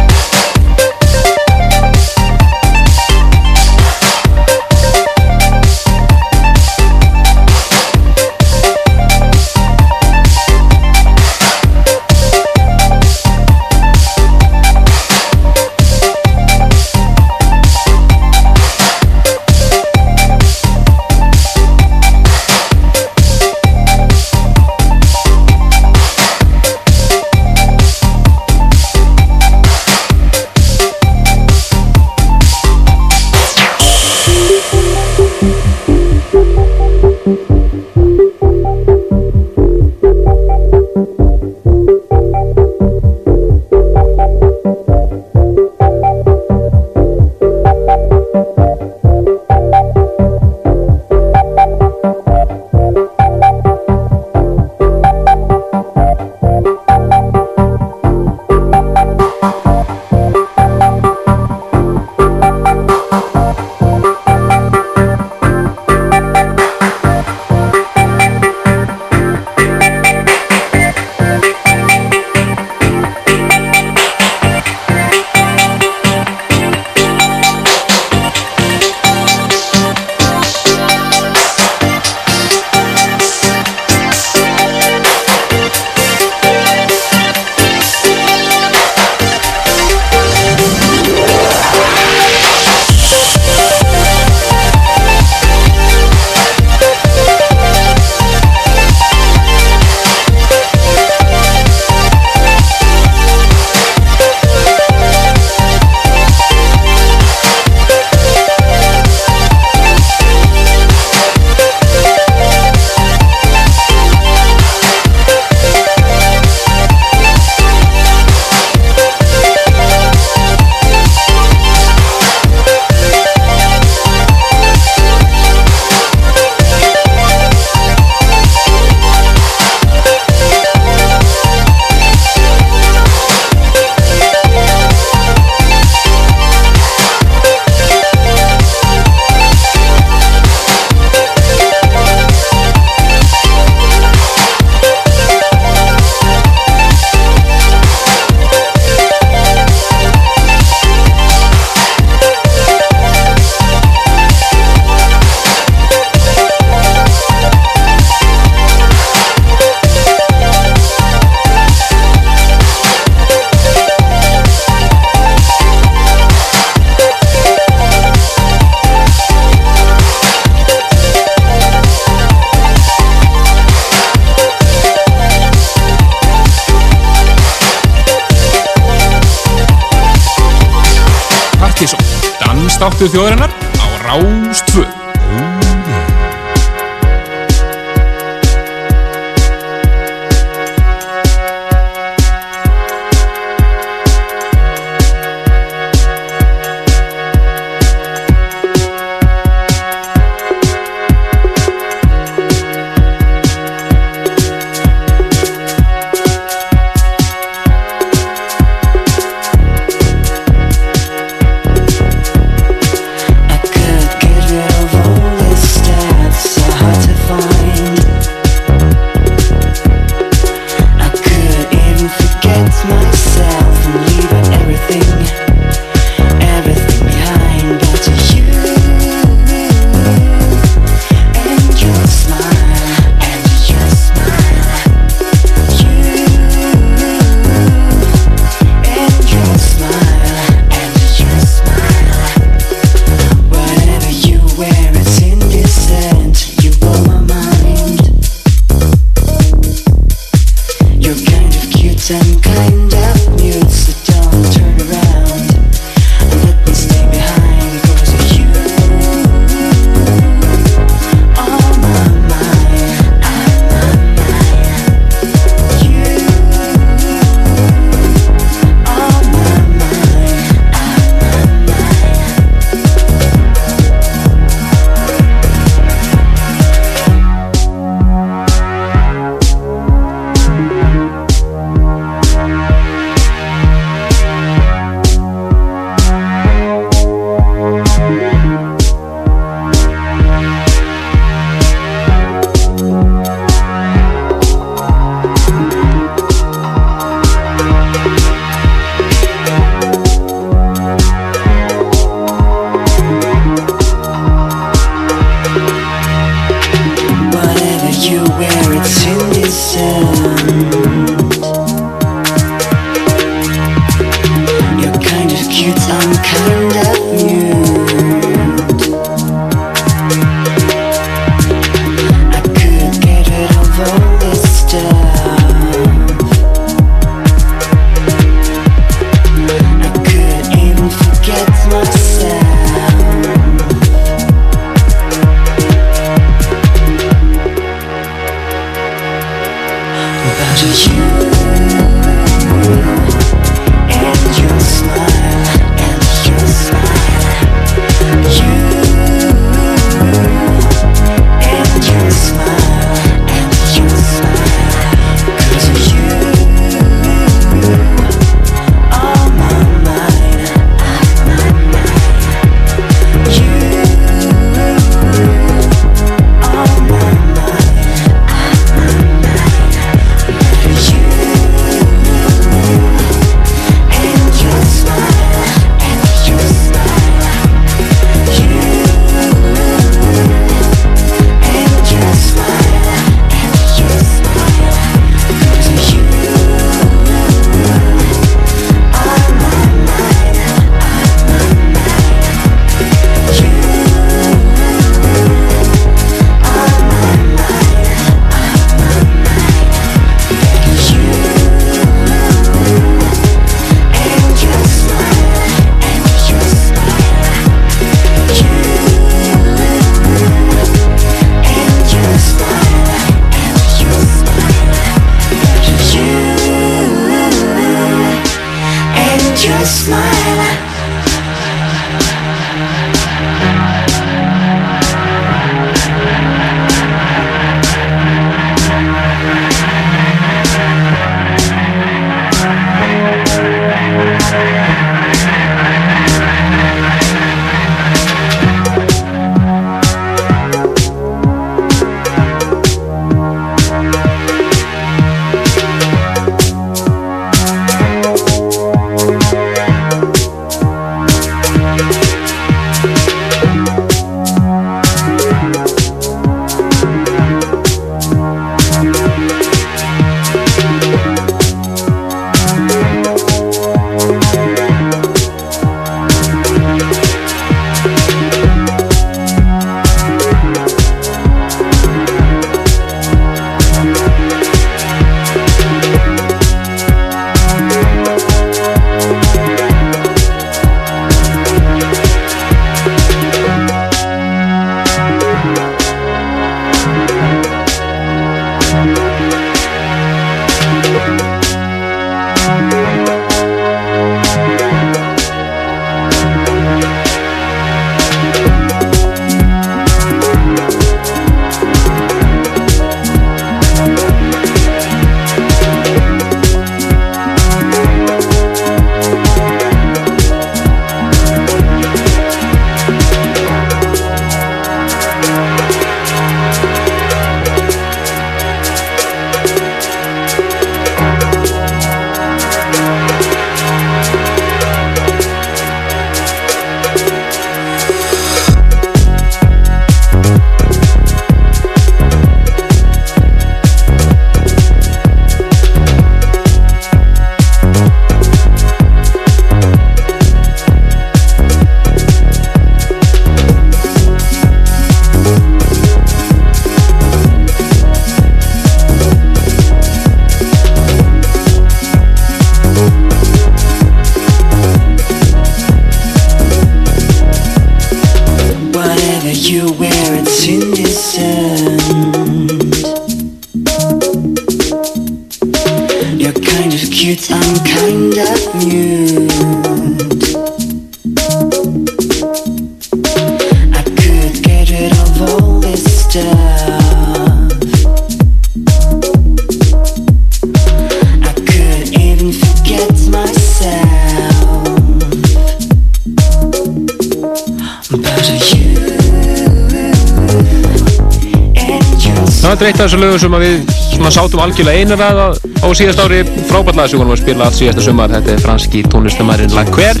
þessu 592.84 593.00
lögum 593.00 593.20
sem 593.22 593.36
við 593.40 594.12
sátum 594.12 594.42
algjörlega 594.44 594.84
einar 594.84 595.02
að 595.06 595.20
á 595.64 595.68
síðast 595.72 596.02
ári 596.04 596.20
frábært 596.50 596.76
lag 596.76 596.90
sem 596.90 597.00
vorum 597.00 597.14
að 597.14 597.22
spila 597.22 597.48
allt 597.48 597.56
síðasta 597.56 597.84
sumar 597.86 598.12
þetta 598.12 598.34
er 598.34 598.44
franski 598.44 598.84
tónlistamærin 598.92 599.54
Laquer 599.56 600.00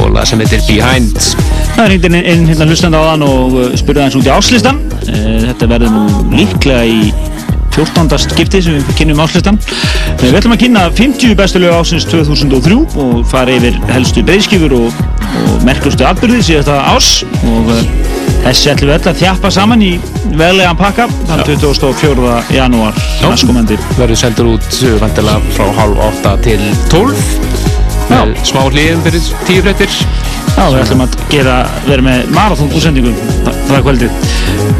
og 0.00 0.10
lag 0.14 0.26
sem 0.26 0.42
heitir 0.42 0.64
Behind 0.66 1.20
Það 1.76 1.82
er 1.84 1.92
hringdi 1.92 2.10
inn, 2.10 2.16
inn 2.32 2.48
hérna 2.50 2.66
hlustandi 2.66 2.98
á 2.98 3.02
þann 3.06 3.26
og 3.26 3.54
uh, 3.56 3.68
spurði 3.78 4.02
hans 4.02 4.16
út 4.18 4.26
í 4.26 4.32
áslistan. 4.34 4.80
Uh, 5.06 5.46
Þetta 5.46 5.68
verður 5.70 5.94
nú 5.94 6.34
líklega 6.34 6.82
í 6.84 7.12
14. 7.76 8.10
skipti 8.20 8.60
sem 8.66 8.76
við 8.76 8.90
kynum 8.98 9.22
áslistan. 9.22 9.60
Uh, 9.62 10.26
Við 10.26 10.40
ætlum 10.40 10.56
að 10.56 10.62
kynna 10.64 10.84
50 10.98 11.36
bestu 11.38 11.62
lög 11.62 11.78
ásins 11.78 12.08
2003 12.10 12.80
og 13.00 13.20
fara 13.30 13.54
yfir 13.54 13.78
helstu 13.94 14.26
breyðskifur 14.26 14.74
og, 14.80 15.02
og 15.46 15.66
merkustu 15.68 16.08
atbyrði 16.10 16.42
síðasta 16.50 16.80
ás 16.90 17.20
og 17.46 17.70
uh, 17.76 18.09
þessi 18.44 18.72
ætlum 18.72 18.90
við 18.90 18.96
öll 18.96 19.10
að 19.12 19.20
þjappa 19.20 19.52
saman 19.54 19.84
í 19.84 19.90
veglegan 20.30 20.78
pakka 20.80 21.06
þann 21.28 21.44
24. 21.46 22.34
janúar 22.56 23.00
næstkomandi. 23.22 23.78
verður 23.98 24.20
sendur 24.22 24.52
út 24.54 24.68
uh, 24.80 24.96
vantilega 25.02 25.54
frá 25.56 25.70
hálf 25.80 26.04
8 26.08 26.36
til 26.46 26.60
12 26.92 27.24
með 28.10 28.34
smá 28.48 28.62
hlýðum 28.66 29.04
fyrir 29.06 29.32
tíu 29.46 29.64
fréttir 29.64 29.98
Já, 30.50 30.66
við 30.66 30.80
ætlum 30.82 31.02
að 31.04 31.16
gera, 31.30 31.56
vera 31.86 32.04
með 32.04 32.30
marathón 32.34 32.72
útsendingum 32.74 33.14
það, 33.46 33.76
kvöldið. 33.86 34.16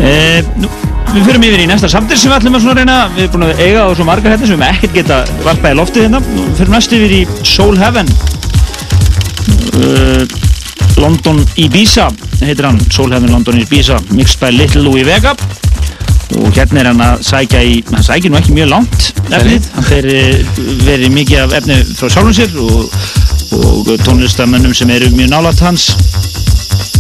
E, 0.03 0.15
nú, 0.61 0.71
við 1.15 1.29
fyrir 1.29 1.47
yfir 1.47 1.63
í 1.63 1.69
næsta 1.71 1.89
samtir 1.93 2.19
sem 2.21 2.33
við 2.33 2.41
ætlum 2.41 2.59
að 2.59 2.81
reyna, 2.81 2.97
við 3.15 3.23
erum 3.25 3.37
búin 3.37 3.47
að 3.47 3.63
eiga 3.65 3.85
á 3.87 3.89
svo 3.95 4.07
margar 4.09 4.35
hérna 4.35 4.51
sem 4.51 4.61
við 4.61 4.75
ekkert 4.75 4.97
geta 4.99 5.21
varpað 5.47 5.77
í 5.77 5.79
loftið 5.79 6.07
hérna. 6.07 6.23
Nú 6.35 6.49
fyrir 6.59 6.75
næst 6.75 6.97
yfir 6.99 7.15
í 7.17 7.23
Soul 7.49 7.79
Heaven. 7.81 8.11
Uh, 9.79 10.27
London 11.01 11.41
Ibiza 11.57 12.11
heitir 12.45 12.67
hann, 12.69 12.81
Soul 12.91 13.13
Heaven 13.13 13.33
London 13.33 13.61
Ibiza, 13.61 13.99
mixed 14.17 14.41
by 14.41 14.51
Little 14.55 14.83
Louis 14.87 15.05
Vega. 15.07 15.35
Og 16.39 16.53
hérna 16.55 16.81
er 16.81 16.91
hann 16.93 17.03
að 17.03 17.25
sækja 17.27 17.61
í, 17.67 17.81
hann 17.91 18.05
sækir 18.07 18.31
nú 18.31 18.39
ekki 18.39 18.55
mjög 18.55 18.71
langt 18.71 19.09
efnið, 19.35 19.67
hann 19.75 19.87
fer 19.87 20.07
eh, 20.11 20.59
verið 20.87 21.15
mikið 21.15 21.43
af 21.45 21.55
efni 21.59 21.79
frá 21.99 22.11
sjálfum 22.11 22.35
sér 22.35 22.55
og, 22.63 22.95
og 23.59 23.91
tónlistamönnum 24.07 24.75
sem 24.77 24.91
eru 24.95 25.11
mjög 25.15 25.31
nálat 25.33 25.63
hans 25.67 25.89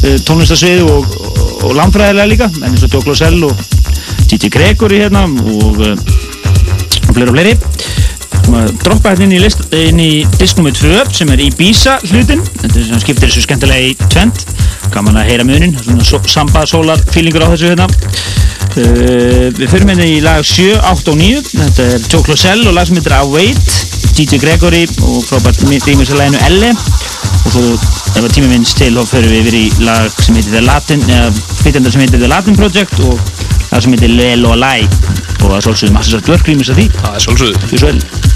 eh, 0.03 0.19
tónlistasviðu 0.27 0.89
og, 0.91 1.15
og 1.67 1.77
landfræðilega 1.79 2.31
líka, 2.31 2.51
eins 2.67 2.83
og 2.87 2.93
Djóklo 2.93 3.15
Sell 3.19 3.39
og 3.47 3.55
Titi 4.31 4.51
Gregory 4.51 5.03
hérna 5.05 5.27
og, 5.27 5.81
eh, 5.87 5.95
og 7.07 7.15
fleiri 7.15 7.31
og 7.31 7.37
fleiri. 7.37 7.57
Droppa 8.83 9.13
hérna 9.13 9.29
inn 9.29 9.37
í, 9.37 9.43
list, 9.43 9.63
inn 9.77 10.01
í 10.03 10.11
disk 10.41 10.59
nr. 10.59 10.75
2 10.75 11.05
sem 11.15 11.31
er 11.31 11.43
Ibiza 11.45 12.01
hlutin. 12.09 12.43
Þetta 12.63 12.73
er 12.73 12.89
sem 12.89 13.03
skiptir 13.05 13.31
þessu 13.31 13.45
skemmtilega 13.47 13.93
í 13.93 14.11
tvent 14.11 14.47
gaman 14.95 15.21
að 15.21 15.31
heyra 15.31 15.47
munin, 15.47 15.77
samba 16.29 16.65
sólar 16.69 17.01
feelingur 17.13 17.45
á 17.47 17.53
þessu 17.53 17.71
hérna. 17.73 17.87
Uh, 18.71 19.51
við 19.57 19.67
fyrir 19.67 19.87
minni 19.89 20.07
í 20.15 20.21
lag 20.23 20.45
7, 20.47 20.77
8 20.79 21.11
og 21.11 21.17
9 21.19 21.41
þetta 21.51 21.87
er 21.97 22.05
Joe 22.07 22.23
Closell 22.27 22.69
og 22.71 22.77
lag 22.77 22.87
sem 22.87 22.99
heitir 23.01 23.17
Await. 23.19 23.79
DJ 24.21 24.41
Gregory 24.43 24.83
og 25.07 25.23
frábært 25.25 25.63
rýmisarleginu 25.65 26.41
Elle. 26.47 26.73
Og 27.41 27.55
svo 27.55 27.63
ef 27.73 28.21
að 28.21 28.33
tími 28.37 28.51
minnst 28.51 28.77
til 28.79 28.93
þá 28.95 29.05
fyrir 29.09 29.33
við 29.33 29.41
yfir 29.45 29.59
í 29.59 29.65
lag 29.87 30.19
sem 30.23 30.37
heitir 30.39 30.59
The 30.59 30.65
Latin 30.67 31.07
eða 31.09 31.31
flytjandar 31.63 31.95
sem 31.95 32.05
heitir 32.05 32.23
The 32.23 32.31
Latin 32.31 32.59
Project 32.59 33.01
og 33.07 33.17
lag 33.71 33.83
sem 33.83 33.97
heitir 33.97 34.13
Lelo 34.13 34.57
Lai. 34.59 34.83
Og 35.41 35.47
það 35.47 35.57
er 35.61 35.67
svolítið 35.69 35.97
massið 35.97 36.19
satt 36.19 36.35
vörkrýmis 36.35 36.75
að 36.75 36.83
því. 36.83 36.91
Það 37.01 37.17
er 37.17 37.27
svolítið 37.29 38.30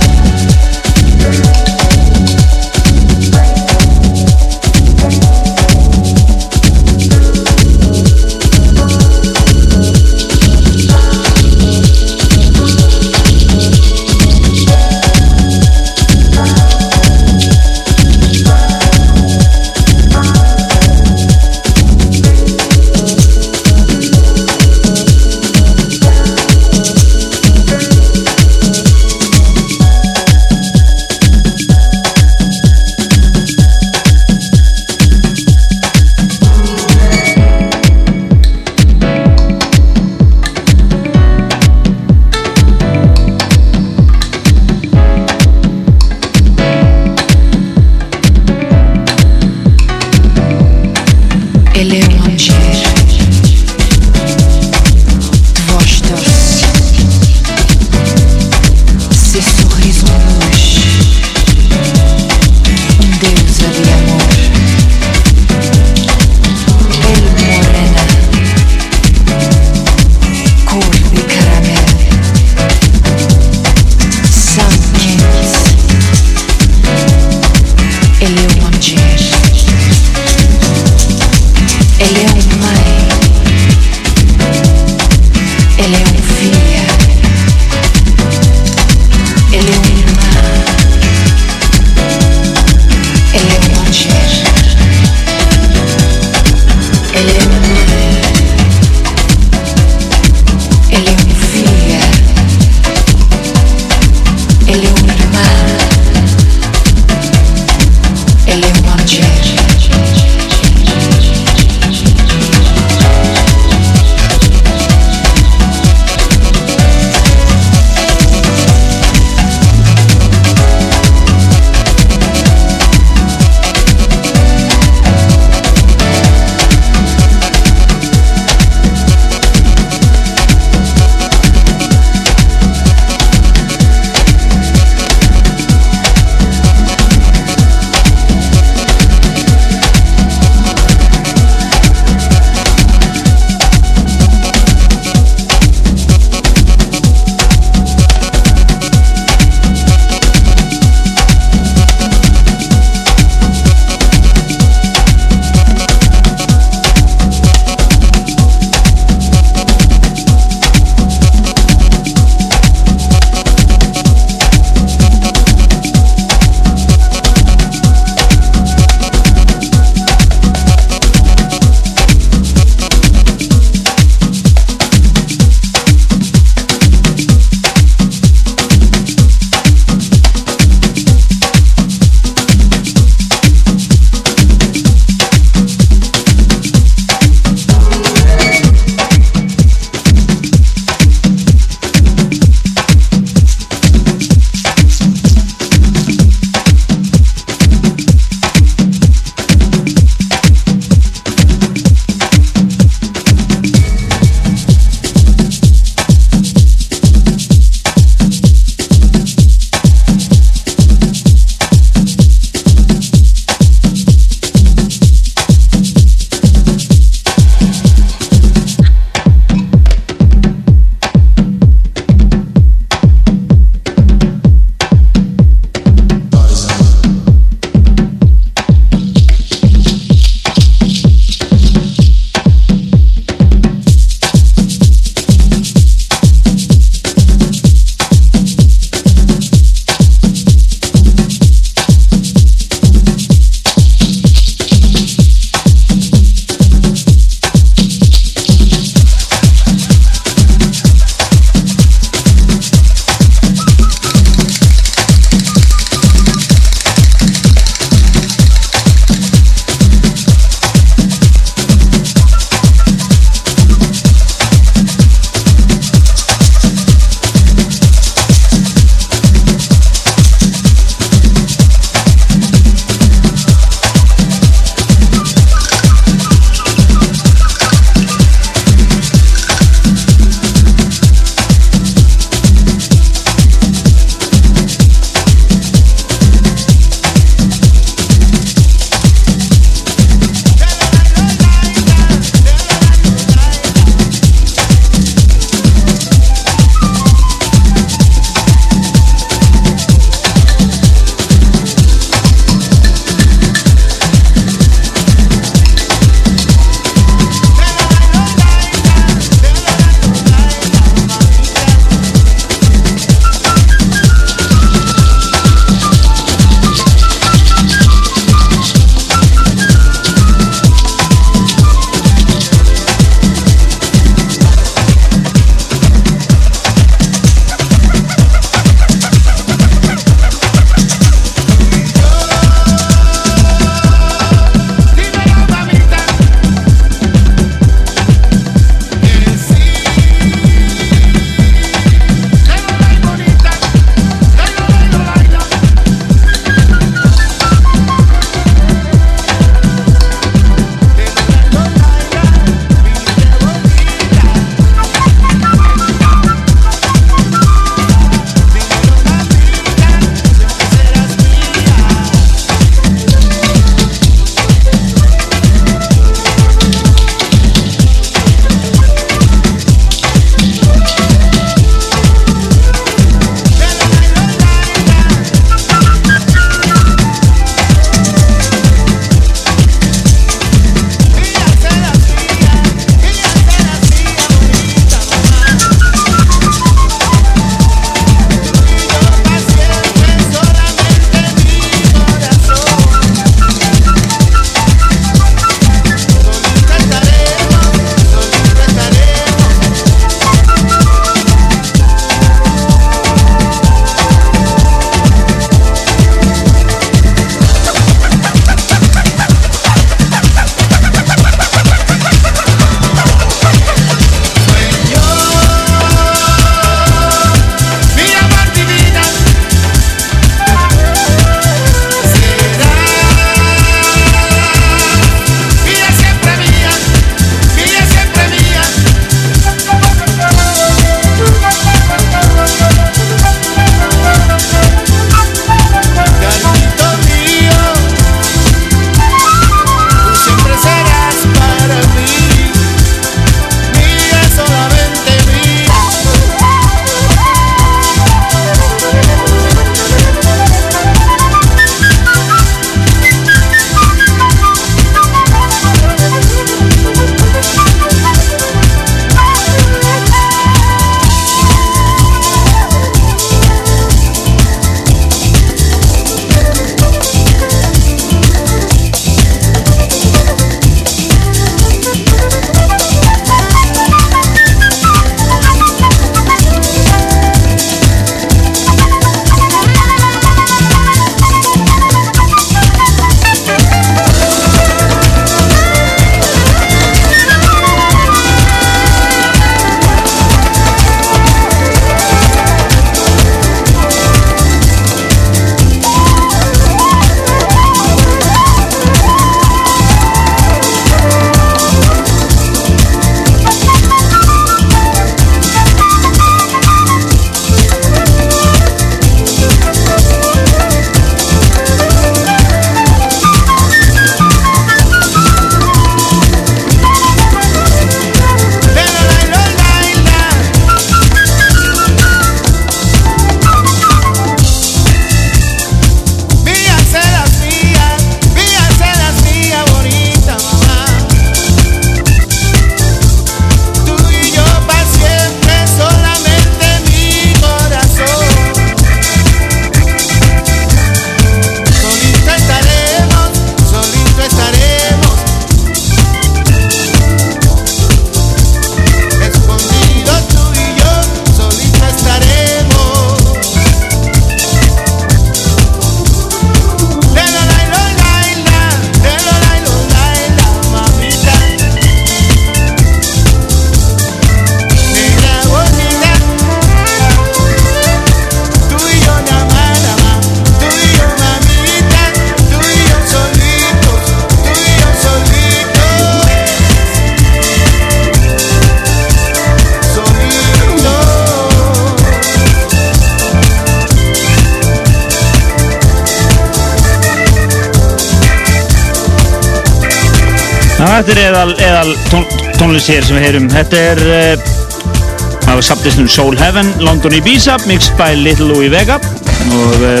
tónlist 592.88 592.94
hér 592.94 593.04
sem 593.04 593.16
við 593.18 593.24
heyrum. 593.26 593.48
Þetta 593.52 593.80
er 593.92 593.98
uh, 594.08 595.52
af 595.52 595.60
sabdisnum 595.64 596.08
Soul 596.08 596.36
Heaven, 596.38 596.70
London 596.80 597.12
Ibiza, 597.18 597.58
mixed 597.68 597.96
by 597.98 598.14
Little 598.16 598.48
Louie 598.48 598.70
Vega 598.72 598.96
og 598.96 599.82
uh, 599.84 600.00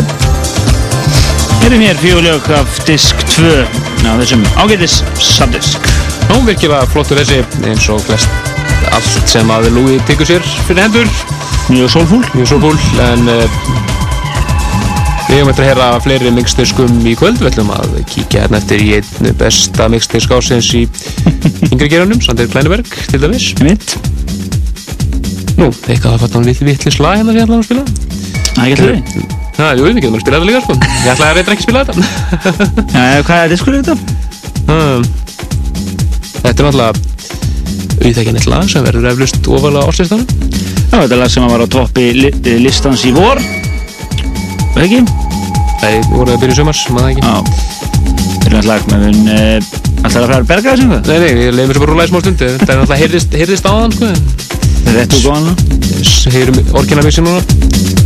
heyrum 1.62 1.84
hér 1.84 2.00
fjögur 2.00 2.24
lög 2.24 2.48
af 2.56 2.80
disk 2.88 3.20
2 3.34 3.50
á 4.08 4.12
þessum 4.22 4.46
ágætis 4.56 5.02
sabdisk. 5.20 5.84
Já, 6.28 6.34
virkilega 6.46 6.88
flottur 6.88 7.20
þessi 7.20 7.42
eins 7.68 7.88
og 7.92 8.00
flest 8.06 8.28
allt 8.94 9.28
sem 9.28 9.50
að 9.52 9.68
Louis 9.74 10.00
tekur 10.08 10.28
sér 10.28 10.44
fyrir 10.64 10.86
hendur 10.86 11.08
Mjög 11.68 11.92
soulful. 11.92 12.24
mjög 12.32 12.48
svo 12.48 12.60
fúl 12.62 12.78
en 13.04 13.28
uh, 13.28 13.44
við 15.28 15.42
höfum 15.42 15.52
eftir 15.52 15.66
að 15.66 15.70
heyra 15.74 15.90
fleiri 16.00 16.32
mixdiskum 16.32 17.00
í 17.04 17.12
kvöld 17.20 17.42
við 17.42 17.52
ætlum 17.52 17.74
að 17.76 18.00
kíkja 18.08 18.46
hérna 18.46 18.62
eftir 18.62 18.84
í 18.86 18.94
einn 18.96 19.34
besta 19.36 19.92
mixdisk 19.92 20.32
ásins 20.32 20.72
í 20.78 20.86
yngri 21.72 21.88
geranum, 21.92 22.20
Sander 22.24 22.48
Kleineberg 22.50 22.88
til 23.10 23.20
dæmis 23.22 23.50
Mitt. 23.64 23.96
Nú, 25.58 25.68
eitthvað 25.90 26.14
að 26.14 26.20
fatta 26.22 26.38
hann 26.38 26.46
vitt 26.48 26.62
vittlis 26.62 27.00
lag 27.02 27.18
hérna 27.18 27.32
sem 27.34 27.40
ég 27.40 27.44
ætlaði 27.48 27.58
að 27.58 27.66
spila 27.66 27.84
Það 28.54 28.62
er 28.62 28.68
ekki 28.68 28.82
alltaf. 28.88 29.36
Já, 29.58 29.66
jú, 29.74 29.82
við 29.88 29.96
getum 29.98 30.14
að 30.14 30.22
spila 30.22 30.38
þetta 30.38 30.48
líka 30.48 30.60
sko 30.62 30.74
Ég 30.78 31.10
ætlaði 31.12 31.28
að 31.28 31.36
reyndra 31.38 31.52
ekki 31.54 31.62
að 31.62 31.66
spila 31.66 31.80
þetta 31.82 31.94
Uh, 32.98 33.18
hvað 33.26 33.38
er 33.42 33.48
diskur 33.52 33.74
þetta? 33.78 33.94
um, 34.70 35.02
Þetta 36.38 36.54
er 36.54 36.68
náttúrulega 36.68 36.92
auðvitað 37.98 38.46
lag 38.52 38.68
sem 38.70 38.84
verður 38.86 39.08
eflust 39.10 39.48
ofalega 39.50 39.90
árslistanum 39.90 40.26
Já, 40.88 41.02
þetta 41.02 41.16
er 41.16 41.20
lag 41.24 41.32
sem 41.34 41.48
var 41.50 41.64
á 41.66 41.68
toppi 41.74 42.04
li 42.16 42.30
eh, 42.30 42.54
listans 42.62 43.02
í 43.04 43.10
vor. 43.12 43.36
Það 44.72 44.84
ekki? 44.86 45.00
Nei, 45.82 45.98
við 45.98 46.14
vorum 46.14 46.32
að 46.32 46.40
byrja 46.46 46.56
sumars, 46.62 46.84
maður 46.94 47.04
það 47.04 47.10
ekki 47.12 47.22
Já. 47.26 47.34
Þetta 48.38 48.46
er 48.46 48.54
náttúrulega 48.54 48.70
lag 48.70 48.82
með 48.94 49.00
hún 49.04 49.20
uh, 50.08 50.16
alltaf 50.16 50.24
að 50.24 50.32
fara 50.32 50.40
að 50.42 50.50
berga 50.52 50.74
þessu 50.74 50.88
eitthvað. 50.88 51.08
Nei, 51.08 51.18
nei, 51.22 51.44
ég 51.44 51.54
leiði 51.54 51.68
mér 51.68 51.78
svo 51.78 51.84
bara 51.84 51.92
rúla 51.94 52.08
í 52.08 52.12
smá 52.12 52.20
stund 52.24 52.42
Þetta 52.42 52.72
er 52.72 52.82
náttúrulega 52.82 53.02
heyrðist, 53.04 53.68
á 53.68 53.72
þann 53.76 53.96
sko 53.98 54.10
Þetta 54.78 54.90
er 54.90 54.98
rétt 54.98 55.16
og 55.18 55.24
góðan. 55.28 55.46
Heyrum 56.34 56.60
orginalmixin 56.80 57.28
núna 57.28 57.97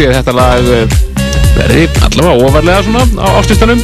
ég 0.00 0.10
að 0.10 0.20
þetta 0.20 0.36
lag 0.36 0.70
eh, 0.74 0.94
verði 1.56 1.88
allavega 2.06 2.46
ofarlega 2.48 2.86
svona 2.86 3.04
á 3.20 3.28
ástistanum 3.40 3.82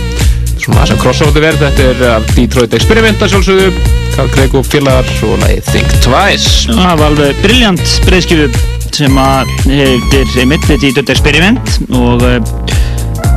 svona 0.56 0.80
það 0.80 0.88
sem 0.90 1.00
crossover 1.02 1.44
verð 1.44 1.62
þetta 1.62 1.86
er 1.90 2.02
af 2.14 2.30
Detroit 2.34 2.74
Experiment 2.76 3.22
að 3.22 3.34
sjálfsögðu. 3.34 3.68
Carl 4.16 4.30
Craig 4.32 4.54
og 4.56 4.64
félagar 4.66 5.10
og 5.26 5.42
lagið 5.42 5.66
Think 5.68 5.96
Twice. 6.04 6.72
Það 6.72 7.00
var 7.02 7.06
alveg 7.10 7.42
brilljant 7.44 7.96
breyðskifu 8.06 8.48
sem 8.96 9.18
að 9.20 9.50
þetta 9.66 10.76
í 10.88 10.92
Dödd 10.96 11.12
Experiment 11.12 11.74
og 11.92 12.24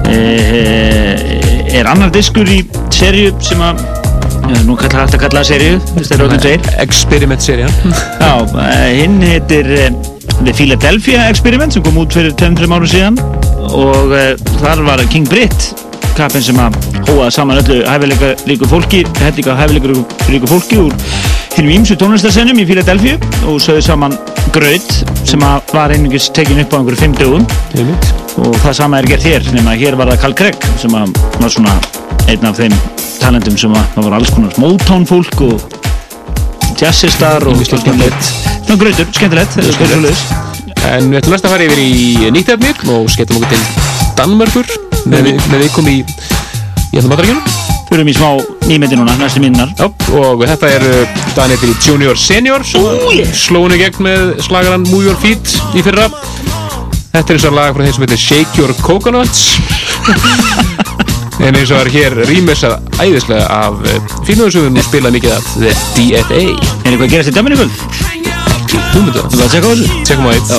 e, 0.07 0.19
er 1.75 1.89
annar 1.91 2.13
diskur 2.15 2.47
í 2.47 2.61
serju 2.95 3.33
sem 3.43 3.59
að 3.65 3.83
já, 3.83 4.61
nú 4.63 4.77
hægt 4.79 4.95
að 4.95 5.19
kalla 5.25 5.41
það 5.41 5.49
serju 5.51 5.81
þetta 5.97 6.15
er 6.15 6.23
rótum 6.23 6.43
tveir. 6.45 6.71
Experiment 6.85 7.43
serían 7.43 7.75
Já, 8.23 8.33
eh, 8.63 8.87
hinn 9.01 9.19
heitir 9.25 9.69
eh, 9.75 9.91
The 10.45 10.53
Philadelphia 10.55 11.27
Experiment 11.29 11.75
sem 11.75 11.83
kom 11.83 11.97
út 11.99 12.15
fyrir 12.15 12.31
2-3 12.39 12.71
árum 12.71 12.89
síðan. 12.89 13.19
Og 13.75 14.13
e, 14.15 14.23
þar 14.61 14.85
var 14.87 15.03
King 15.11 15.27
Britt 15.29 15.71
kappin 16.19 16.43
sem 16.43 16.57
að 16.59 16.75
hóa 17.07 17.29
saman 17.31 17.61
öllu 17.61 17.81
hæfileika 17.87 18.33
ríku 18.47 18.67
fólki, 18.67 19.05
hæfileika 19.21 19.55
hæfileika 19.55 19.93
ríku 20.27 20.49
fólki 20.49 20.79
úr 20.81 20.95
hinnum 21.55 21.73
ímsu 21.77 21.95
tónlistarsennum 21.99 22.59
í 22.59 22.65
Philadelphia 22.67 23.17
og 23.47 23.59
sögðu 23.63 23.85
saman 23.87 24.15
Graut 24.55 24.93
sem 25.27 25.43
að 25.45 25.73
var 25.75 25.93
einungis 25.93 26.29
tekin 26.33 26.59
upp 26.63 26.71
á 26.73 26.77
einhverju 26.79 27.01
fimm 27.03 27.17
dögum. 27.19 27.43
Og 28.39 28.55
það 28.63 28.77
sama 28.79 28.99
er 28.99 29.09
gert 29.11 29.27
hér 29.27 29.51
nema 29.53 29.75
hér 29.79 29.99
var 29.99 30.11
það 30.13 30.23
Carl 30.23 30.37
Craig 30.41 30.69
sem 30.81 30.95
að 30.97 31.11
var 31.39 31.53
svona 31.53 31.75
einn 32.31 32.47
af 32.47 32.59
þeim 32.59 32.75
talendum 33.19 33.59
sem 33.59 33.75
að 33.75 33.91
það 33.95 34.07
var 34.07 34.17
alls 34.19 34.33
konar 34.33 34.59
Motown 34.63 35.05
fólk 35.09 35.43
og 35.45 35.78
jazzistar 36.79 37.45
og 37.49 37.59
skemmtilegt. 37.67 38.29
Svona 38.65 38.79
grautur, 38.83 39.07
skemmtilegt, 39.15 39.57
En 40.89 41.09
við 41.11 41.17
ætlum 41.19 41.33
næst 41.35 41.45
að 41.45 41.51
fara 41.51 41.65
yfir 41.67 41.79
í 41.83 42.29
nýtt 42.31 42.49
efni 42.53 42.69
og 42.95 43.09
skellum 43.11 43.41
okkur 43.41 43.49
til 43.51 43.63
Danmörkur 44.15 44.69
með, 45.11 45.25
við- 45.27 45.41
með 45.51 45.63
við 45.65 45.73
komum 45.75 45.91
í 45.91 45.97
aðrækjunum 46.95 47.49
Við 47.89 47.97
erum 47.97 48.09
í 48.11 48.13
smá 48.15 48.29
nýmyndi 48.69 48.95
núna, 48.99 49.15
næstu 49.17 49.41
minnar 49.41 49.71
og 49.81 50.43
þetta 50.45 50.69
er 50.77 50.83
uh, 50.85 51.19
Danið 51.35 51.63
til 51.63 51.73
Junior 51.87 52.15
Senior 52.21 52.63
sem 52.63 52.85
sló 53.33 53.63
henni 53.65 53.79
gegn 53.81 54.03
með 54.05 54.35
slagaran 54.45 54.85
Move 54.91 55.09
Your 55.09 55.17
Feet 55.19 55.55
í 55.73 55.81
fyrra. 55.85 56.05
Þetta 57.09 57.25
er 57.33 57.39
eins 57.39 57.47
og 57.49 57.57
lag 57.57 57.73
frá 57.73 57.83
þeim 57.87 57.95
sem 57.97 58.05
heitir 58.05 58.21
Shake 58.21 58.61
Your 58.61 58.75
Coconuts 58.85 59.57
en 61.39 61.55
eins 61.55 61.71
og 61.71 61.79
er 61.79 61.89
hér 61.93 62.15
rýmisað 62.27 62.73
æðislega 62.99 63.45
af 63.47 63.75
uh, 63.79 63.89
fínúðsöfum 64.27 64.75
og 64.79 64.83
spila 64.87 65.09
mikið 65.15 65.31
af 65.37 65.43
The 65.55 65.71
DFA 65.95 66.41
Er 66.43 66.91
eitthvað 66.91 67.07
að 67.07 67.13
gerast 67.15 67.31
í 67.31 67.35
dæminu 67.37 67.55
kvöld? 67.59 67.73
Ekki 68.59 68.77
hugmynda 68.93 69.21
Þú 69.29 69.37
að 69.45 69.51
tjekka 69.53 69.67
á 69.67 69.71
þessu? 69.73 69.85
Tjekkum 70.09 70.27
á 70.27 70.31
eitt 70.35 70.49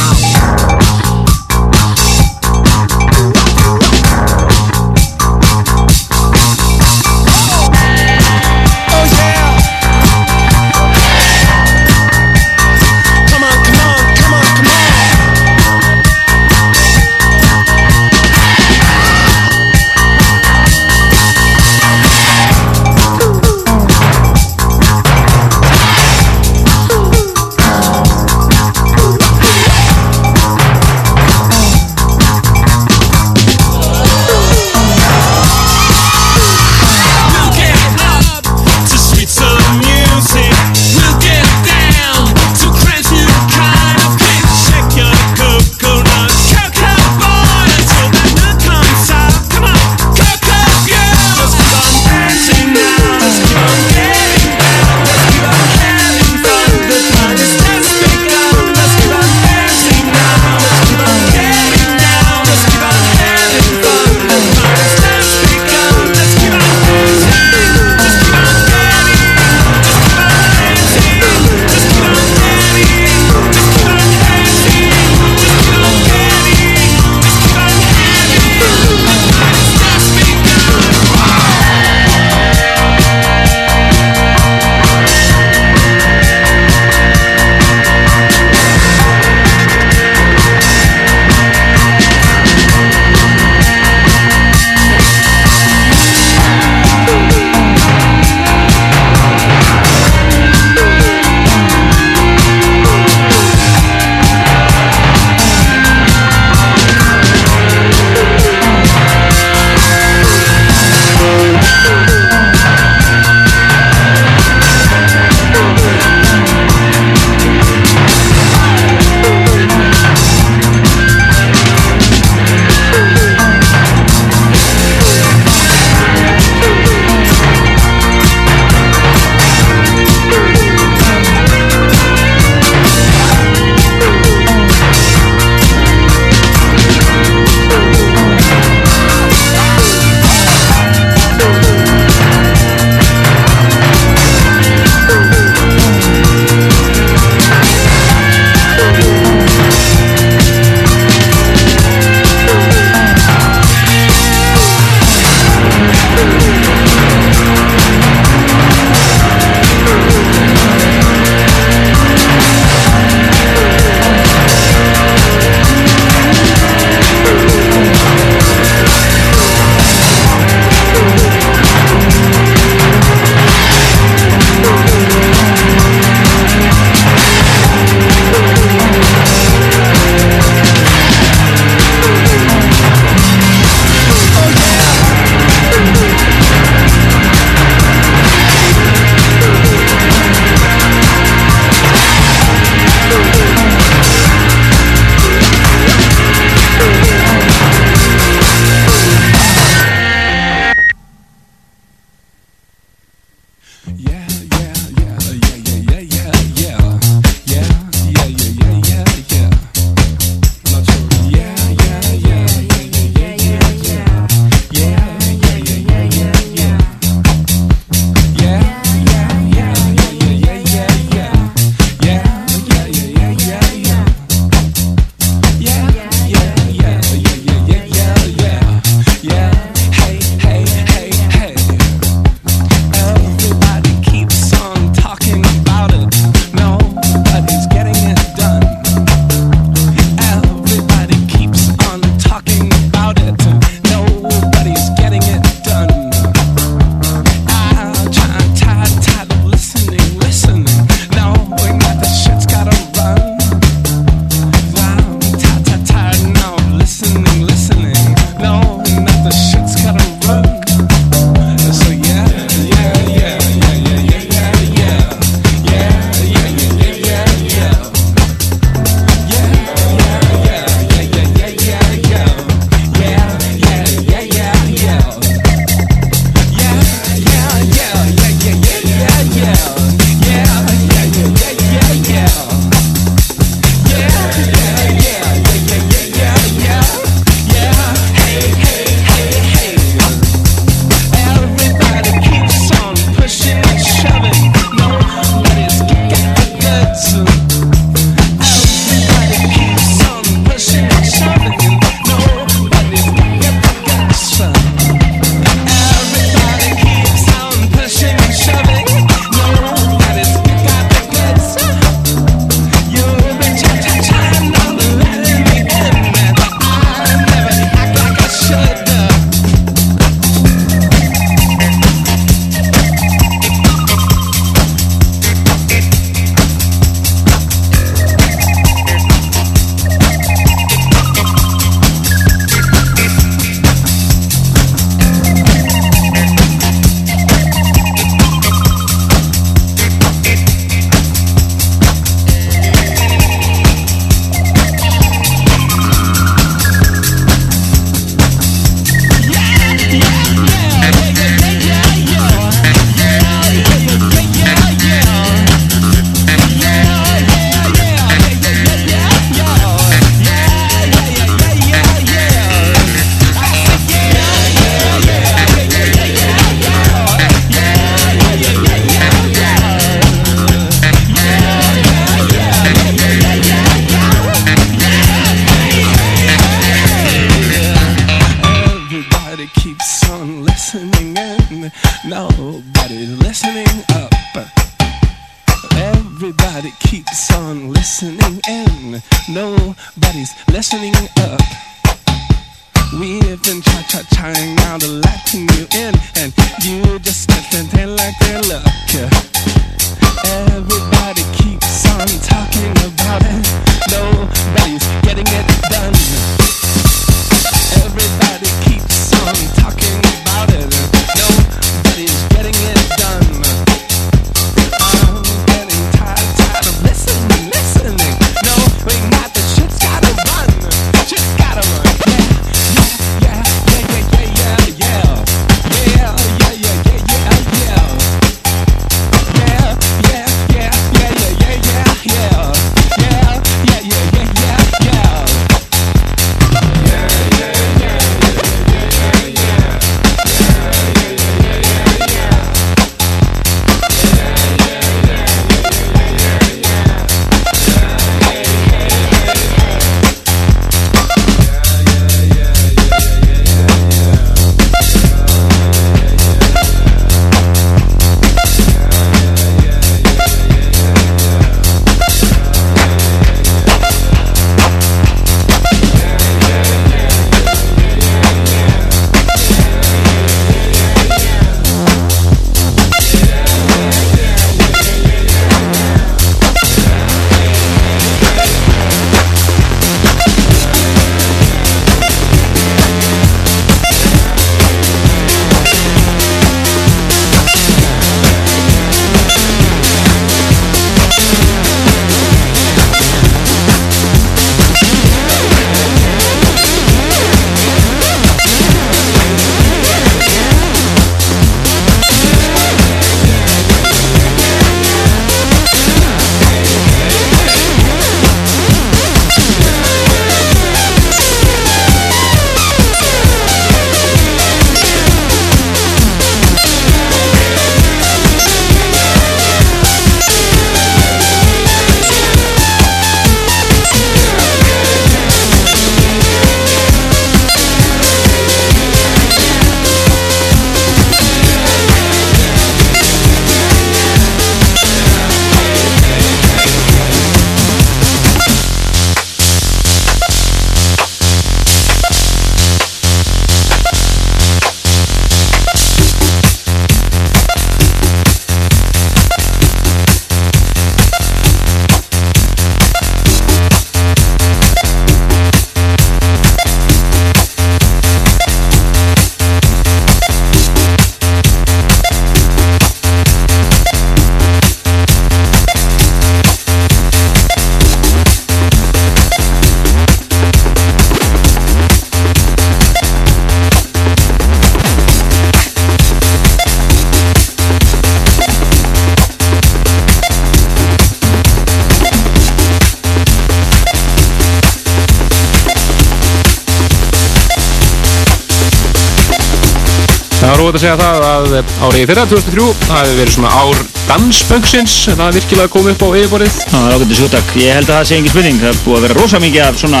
Var 590.72 590.80
róið 590.80 590.86
að 590.86 590.96
segja 590.96 591.00
það 591.04 591.24
að 591.28 591.54
árið 591.84 592.06
fyrra, 592.08 592.22
2003, 592.30 592.66
það 592.80 593.00
hefði 593.02 593.16
verið 593.18 593.32
svona 593.34 593.48
ár 593.60 593.80
dansböngsins, 594.06 594.94
það 595.10 595.26
er 595.26 595.34
virkilega 595.36 595.72
komið 595.74 595.92
upp 595.92 596.04
á 596.08 596.08
yfirborðið. 596.16 596.54
Það 596.70 596.86
er 596.86 596.94
ágættis 596.96 597.20
hugtak. 597.20 597.52
Ég 597.60 597.76
held 597.76 597.90
að 597.90 597.98
það 597.98 598.06
sé 598.08 598.16
engin 598.16 598.32
spurning. 598.32 598.62
Það 598.62 598.70
er 598.70 598.78
búið 598.86 598.96
að 598.96 599.04
vera 599.04 599.16
rosa 599.18 599.40
mikið 599.42 599.66
af 599.66 599.82
svona 599.82 600.00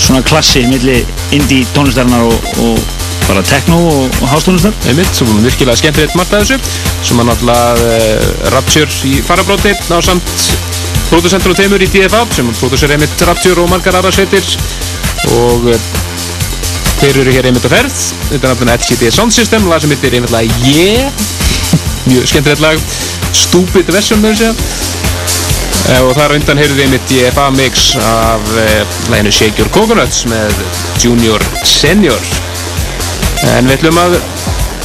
svona 0.00 0.24
klassi 0.26 0.64
milli 0.66 0.96
indie 1.36 1.68
tónlistarinnar 1.76 2.26
og, 2.26 2.50
og 2.64 2.82
bara 3.28 3.46
techno 3.46 3.78
og, 3.92 4.18
og 4.18 4.34
hástónlistar. 4.34 4.74
Einmitt, 4.90 5.14
svo 5.14 5.30
búin 5.30 5.46
virkilega 5.46 5.78
skemmtilegt 5.78 6.18
margt 6.18 6.34
að 6.34 6.50
þessu, 6.50 6.82
sem 7.12 7.22
að 7.22 7.30
náttúrulega 7.30 7.86
uh, 7.86 8.28
Rapture 8.56 9.00
í 9.06 9.16
farabróti 9.30 9.78
á 9.78 9.98
samt 10.02 10.36
pródusentur 11.12 11.54
og 11.54 11.62
teimur 11.62 11.86
í 11.86 11.92
DFA, 11.94 12.26
sem 12.34 12.50
pródusser 12.58 12.98
einmitt 12.98 13.26
Rapture 13.30 13.62
og 13.62 13.70
margar 13.70 14.02
aðra 14.02 14.10
sveitir 14.18 14.56
og 15.38 15.70
uh, 15.70 15.90
þeir 17.00 17.20
eru 17.24 17.34
hér 17.34 17.50
einmitt 17.50 17.66
á 17.66 17.70
ferð, 17.72 17.98
þetta 18.30 18.40
er 18.40 18.52
náttúrulega 18.52 18.80
LCD 18.80 19.12
Sound 19.14 19.34
System, 19.34 19.66
lag 19.70 19.82
sem 19.82 19.94
heitir 19.94 20.18
einmittlega 20.18 20.68
Yeah, 20.68 21.26
mjög 22.06 22.28
skemmtilegt 22.28 22.64
lag, 22.64 22.76
stupid 23.32 23.92
version 23.94 24.22
með 24.22 24.44
þessu 24.44 24.88
Eh, 25.90 25.98
og 26.06 26.12
þar 26.14 26.36
undan 26.36 26.58
heyrðu 26.60 26.76
við 26.76 26.84
einmitt 26.84 27.08
DFA 27.10 27.48
mix 27.50 27.96
af 27.98 28.44
uh, 28.54 28.82
læginu 29.10 29.32
Shake 29.34 29.58
Your 29.58 29.70
Coconuts 29.74 30.20
með 30.30 30.54
Junior 31.02 31.42
Senior. 31.66 32.20
En 33.56 33.66
við 33.66 33.74
ætlum 33.78 33.98
að 33.98 34.14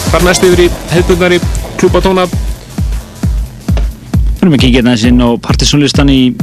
fara 0.07 0.25
næst 0.25 0.45
yfir 0.47 0.63
í 0.65 0.67
hefðbundari 0.95 1.37
klúbatóna 1.77 2.25
Við 2.31 4.41
erum 4.41 4.55
að 4.57 4.63
kíkja 4.63 4.79
hérna 4.79 4.93
inn 5.11 5.21
á 5.21 5.29
partysónlistan 5.45 6.09
í 6.13 6.33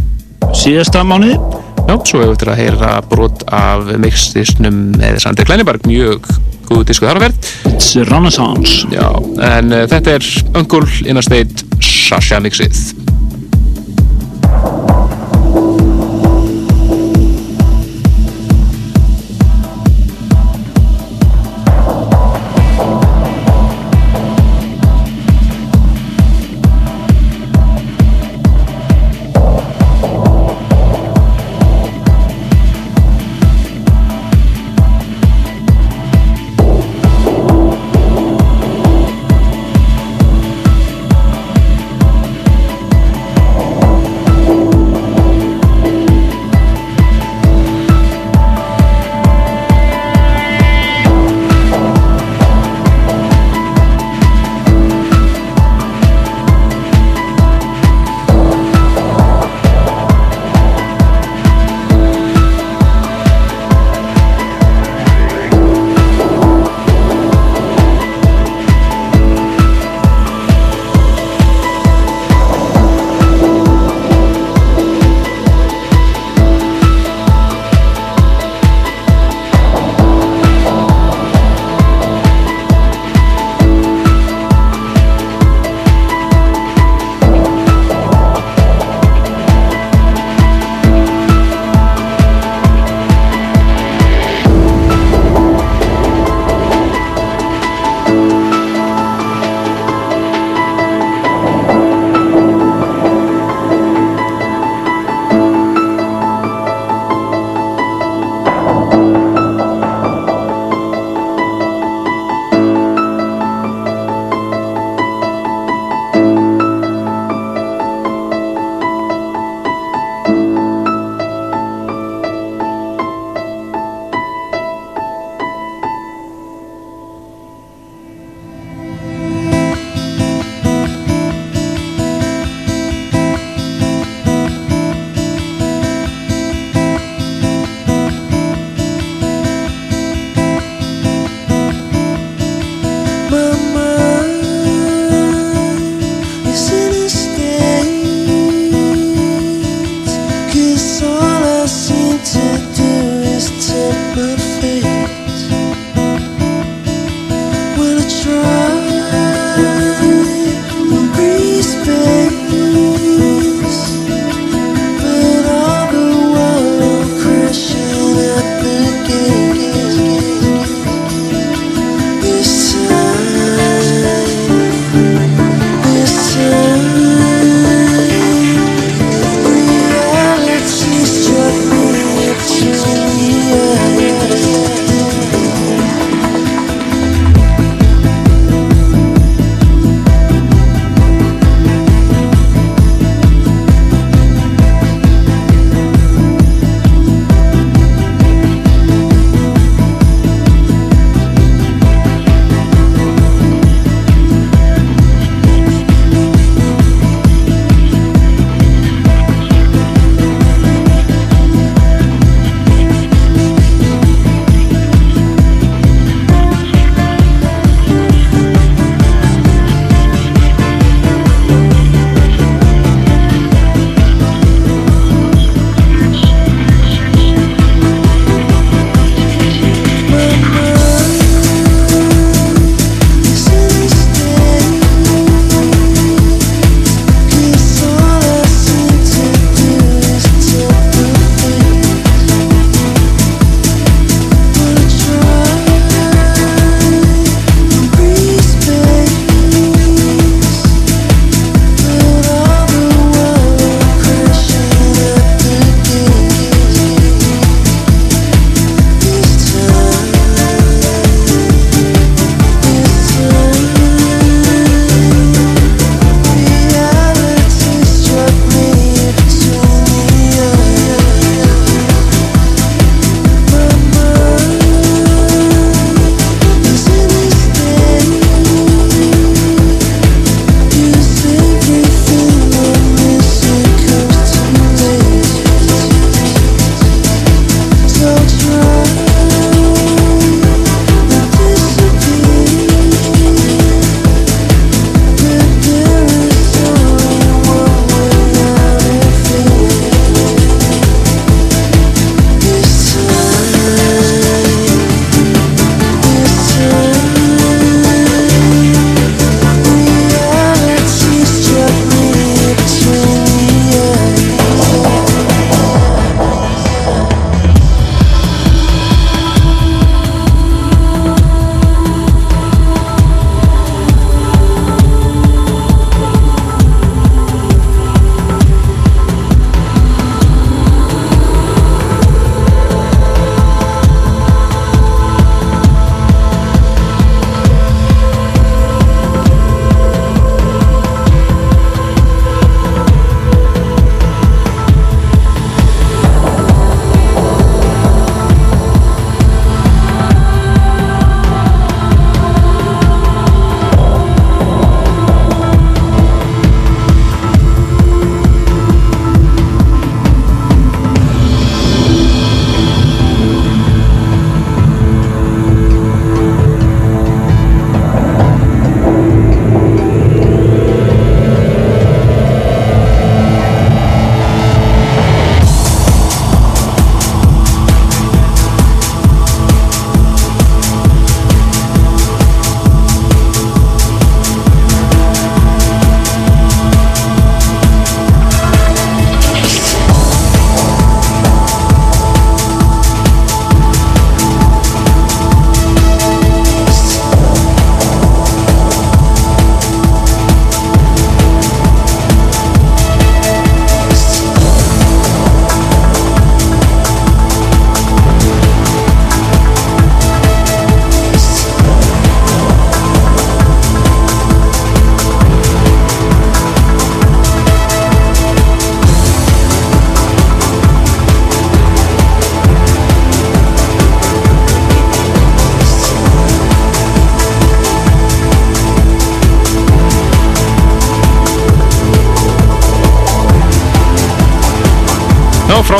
síðasta 0.54 1.02
mánuði. 1.06 1.36
Já, 1.88 1.96
svo 2.06 2.22
hefur 2.22 2.36
við 2.38 2.50
að 2.52 2.60
heyra 2.60 2.92
brot 3.10 3.44
af 3.52 3.90
mixisnum 4.00 4.80
með 4.96 5.18
Sandri 5.24 5.46
Klæniberg, 5.48 5.84
mjög 5.90 6.28
góð 6.68 6.84
disku 6.88 7.08
þar 7.08 7.20
á 7.20 7.24
verð. 7.26 7.52
It's 7.72 7.92
Renaissance. 8.08 8.86
Já, 8.92 9.08
en 9.52 9.74
uh, 9.74 9.84
þetta 9.90 10.16
er 10.18 10.28
Uncle 10.62 10.86
in 11.10 11.20
a 11.20 11.24
State 11.24 11.66
Sasha 11.82 12.40
mixið. 12.42 13.01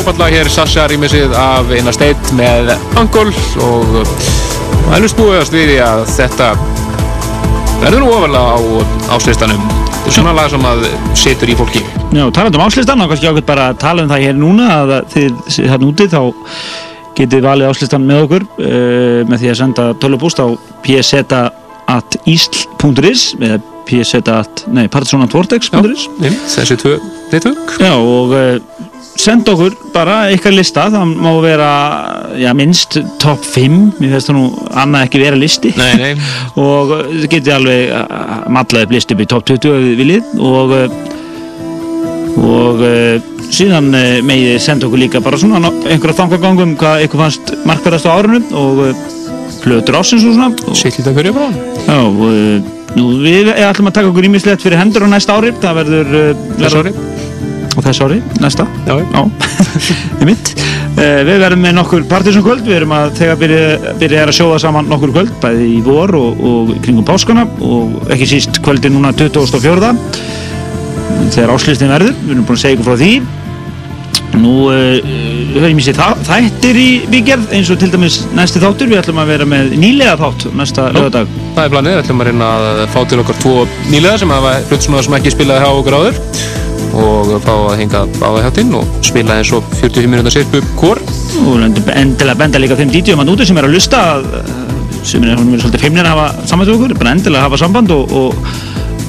Frábært 0.03 0.19
lag 0.19 0.33
hér 0.35 0.49
Sasha 0.51 0.83
rýmisið 0.91 1.31
af 1.39 1.69
eina 1.71 1.93
steitt 1.95 2.31
með 2.35 2.73
Angol 2.99 3.29
og 3.63 3.85
það 4.89 4.97
er 4.97 5.05
spúið 5.13 5.53
við 5.53 5.69
því 5.69 5.77
að 5.85 6.01
þetta 6.11 6.49
verður 7.85 8.01
nú 8.03 8.09
ofalega 8.11 8.43
á 8.43 8.59
áslistanum 9.15 9.63
þetta 9.63 10.09
er 10.11 10.17
svona 10.17 10.35
lag 10.35 10.49
sem 10.51 10.65
að 10.73 10.81
setur 11.23 11.53
í 11.53 11.55
fólki. 11.61 11.83
Já, 12.11 12.25
talandi 12.35 12.59
um 12.59 12.65
áslistan, 12.65 12.99
þá 12.99 13.07
kannski 13.13 13.31
ákveð 13.31 13.47
bara 13.53 13.65
að 13.71 13.79
tala 13.85 14.03
um 14.03 14.11
það 14.11 14.25
hér 14.27 14.37
núna 14.41 14.67
að 14.81 14.89
þið 15.13 15.31
hérna 15.71 15.87
úti 15.93 16.05
þá 16.11 16.23
getið 17.21 17.41
valið 17.47 17.71
áslistan 17.71 18.07
með 18.09 18.19
okkur 18.27 18.43
uh, 18.49 19.21
með 19.31 19.37
því 19.39 19.49
að 19.53 19.61
senda 19.61 19.85
tölvupúst 20.03 20.39
á 20.43 20.47
pseta.isl.is 20.83 21.61
eða 23.39 23.59
pseta. 23.87 24.43
nei, 24.73 24.87
partizonatvortex.is 24.91 26.03
Já, 26.19 26.33
þessi 26.57 26.77
tvö 26.81 26.95
þittök 27.31 27.59
Já, 27.83 27.95
og 27.95 28.35
uh, 28.35 28.91
senda 29.19 29.53
okkur 29.53 29.75
bara 29.93 30.17
ykkar 30.33 30.55
lista, 30.55 30.87
það 30.93 31.15
má 31.21 31.31
vera 31.45 31.71
já, 32.41 32.51
minnst 32.57 32.97
top 33.23 33.45
5 33.45 34.01
mér 34.01 34.15
finnst 34.17 34.31
það 34.31 34.39
nú 34.39 34.45
annað 34.83 35.07
ekki 35.07 35.23
vera 35.23 35.39
listi. 35.39 35.73
Nei, 35.79 35.93
nei. 36.01 36.13
Og 36.63 36.95
uh, 36.97 37.03
þið 37.11 37.29
getið 37.37 37.57
alveg 37.59 37.93
uh, 37.99 38.37
mallaði 38.53 38.89
upp 38.89 38.95
listi 38.97 39.17
upp 39.17 39.25
í 39.25 39.29
top 39.35 39.47
20 39.53 39.73
ef 39.73 39.87
þið 39.87 40.03
viljið. 40.03 40.33
Og 40.53 40.77
uh, 40.79 41.01
og 42.43 42.79
síðan 43.53 43.91
megið 44.25 44.55
senda 44.65 44.87
okkur 44.89 45.03
líka 45.03 45.21
bara 45.21 45.37
svona 45.37 45.69
einhverja 45.69 46.17
þangagangum 46.17 46.73
hvað 46.81 47.05
ykkur 47.05 47.21
fannst 47.21 47.53
markverðast 47.69 48.09
á 48.09 48.17
árunum 48.17 48.47
og 48.57 48.81
plötur 49.61 49.99
ásins 50.01 50.25
og 50.25 50.39
svona. 50.39 50.49
Og, 50.65 50.73
Sitt 50.73 50.97
lítið 50.97 51.13
að 51.13 51.19
hverja 51.21 51.35
bara. 51.37 51.53
Já, 51.85 51.99
og 52.01 52.97
nú, 52.97 53.11
við 53.21 53.53
ætlum 53.53 53.93
að 53.93 53.99
taka 54.01 54.15
okkur 54.15 54.31
ímislegt 54.31 54.65
fyrir 54.65 54.81
hendur 54.81 55.05
á 55.05 55.13
næsta 55.13 55.37
ári. 55.37 55.53
Það 55.61 55.83
verður 55.83 56.81
ári 56.81 56.95
og 57.77 57.87
þess 57.87 58.05
ári, 58.05 58.21
næsta. 58.43 58.67
Já, 58.87 58.95
Já, 59.01 59.23
uh, 60.29 61.21
Við 61.27 61.41
verðum 61.41 61.63
með 61.65 61.77
nokkur 61.79 62.07
partysón 62.11 62.45
kvöld 62.45 62.67
Við 62.67 62.79
erum 62.83 62.95
að 62.97 63.15
þegar 63.21 63.39
byrja, 63.41 63.93
byrja 64.01 64.25
að 64.27 64.35
sjóða 64.37 64.63
saman 64.67 64.91
nokkur 64.91 65.15
kvöld 65.15 65.35
bæði 65.43 65.69
í 65.79 65.83
vor 65.87 66.13
og, 66.19 66.43
og 66.49 66.73
kringum 66.85 67.07
páskana 67.09 67.47
og 67.65 68.13
ekki 68.13 68.29
síst 68.35 68.61
kvöldi 68.65 68.93
núna 68.93 69.15
24. 69.17 69.93
þegar 71.33 71.55
áslýstin 71.55 71.93
verður. 71.93 72.19
Við 72.25 72.35
erum 72.35 72.49
búin 72.49 72.59
að 72.59 72.65
segja 72.65 72.79
ykkur 72.79 72.91
frá 72.91 73.01
því. 73.01 73.13
Nú 74.43 74.53
uh, 74.73 75.11
höfum 75.53 75.81
ég 75.81 75.87
sér 75.87 75.99
þættir 76.27 76.81
í 76.81 76.89
bígerð 77.13 77.53
eins 77.57 77.71
og 77.73 77.81
til 77.81 77.91
dæmis 77.93 78.23
næsti 78.37 78.63
þáttur. 78.63 78.91
Við 78.93 79.03
ætlum 79.03 79.21
að 79.23 79.33
vera 79.35 79.49
með 79.49 79.77
nýlega 79.81 80.17
þátt 80.21 80.49
næsta 80.57 80.89
lögadag 80.97 81.31
Það 81.53 81.65
er 81.67 81.77
planið, 81.77 81.93
við 81.93 82.03
ætlum 82.05 82.25
að 82.25 82.31
reyna 82.31 82.51
að 82.57 82.83
fá 82.95 82.99
til 83.11 83.21
okkar 83.21 83.41
tvo 83.45 83.55
nýlega 83.93 84.23
sem 84.23 84.33
hafa 84.33 84.59
hlut 84.71 84.89
sem 84.89 85.19
ekki 85.21 85.37
spilaði 85.37 85.65
hjá 85.67 85.73
okkur 85.83 85.99
áður 86.01 86.21
og 86.93 87.33
fá 87.45 87.53
að 87.55 87.79
hinga 87.81 88.03
báða 88.19 88.45
hjáttinn 88.47 88.75
og 88.77 88.99
spila 89.05 89.39
eins 89.41 89.53
og 89.57 89.65
45 89.79 90.11
minúta 90.11 90.33
sirpu 90.35 90.61
kór 90.79 91.01
og 91.47 91.63
endilega 91.65 92.37
benda 92.39 92.61
líka 92.61 92.79
þeim 92.79 92.93
DJ-um 92.93 93.25
að 93.25 93.33
úti 93.35 93.49
sem 93.49 93.59
er 93.61 93.69
að 93.69 93.77
lusta 93.77 94.03
uh, 94.21 94.53
sem 95.03 95.25
er 95.25 95.41
svolítið 95.41 95.83
feimnir 95.87 96.07
að 96.07 96.15
hafa 96.15 96.47
samband 96.51 96.71
við 96.71 96.77
okkur 96.77 97.01
bara 97.01 97.17
endilega 97.17 97.47
hafa 97.49 97.61
samband 97.63 97.95
og, 97.95 98.15
og, 98.21 98.47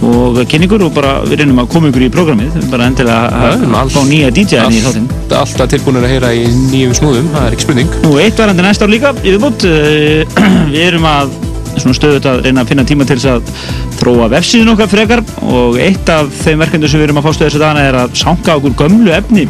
og 0.10 0.42
kynningur 0.50 0.88
og 0.88 0.94
bara 0.96 1.14
við 1.28 1.44
reynum 1.44 1.62
að 1.64 1.72
koma 1.76 1.92
ykkur 1.92 2.08
í 2.08 2.12
prógramið 2.14 2.60
bara 2.72 2.90
endilega 2.90 3.54
að 3.54 3.94
fá 3.94 4.02
nýja 4.10 4.34
DJ-in 4.34 4.78
í 4.80 4.84
þáttinn. 4.88 5.08
alltaf 5.44 5.72
tilbúinir 5.76 6.08
að 6.08 6.16
heyra 6.16 6.34
í 6.34 6.46
nýjum 6.72 6.98
snúðum, 6.98 7.32
það 7.36 7.48
er 7.48 7.58
ekki 7.58 7.68
spurning. 7.68 7.98
Nú, 8.06 8.18
eitt 8.24 8.42
varandi 8.42 8.66
næsta 8.66 8.88
ár 8.88 8.94
líka, 8.96 9.16
yfirbútt 9.22 9.68
uh, 9.70 10.46
við 10.74 10.86
erum 10.88 11.10
að 11.10 11.36
svona 11.78 11.96
stöðut 11.98 12.28
að 12.30 12.44
reyna 12.46 12.64
að 12.64 12.72
finna 12.72 12.86
tíma 12.88 13.08
til 13.08 13.18
þess 13.18 13.32
að 13.32 13.54
þróa 14.00 14.28
vefsíðun 14.34 14.74
okkar 14.74 14.92
frekar. 14.92 15.24
Og 15.48 15.80
eitt 15.82 16.12
af 16.14 16.30
þeim 16.44 16.64
verkefnum 16.64 16.92
sem 16.92 17.02
við 17.02 17.08
erum 17.08 17.22
að 17.22 17.30
fástu 17.30 17.48
þessu 17.48 17.64
dagana 17.64 17.88
er 17.88 17.98
að 18.04 18.20
sanga 18.20 18.58
okkur 18.60 18.78
gömlu 18.84 19.16
efni 19.16 19.48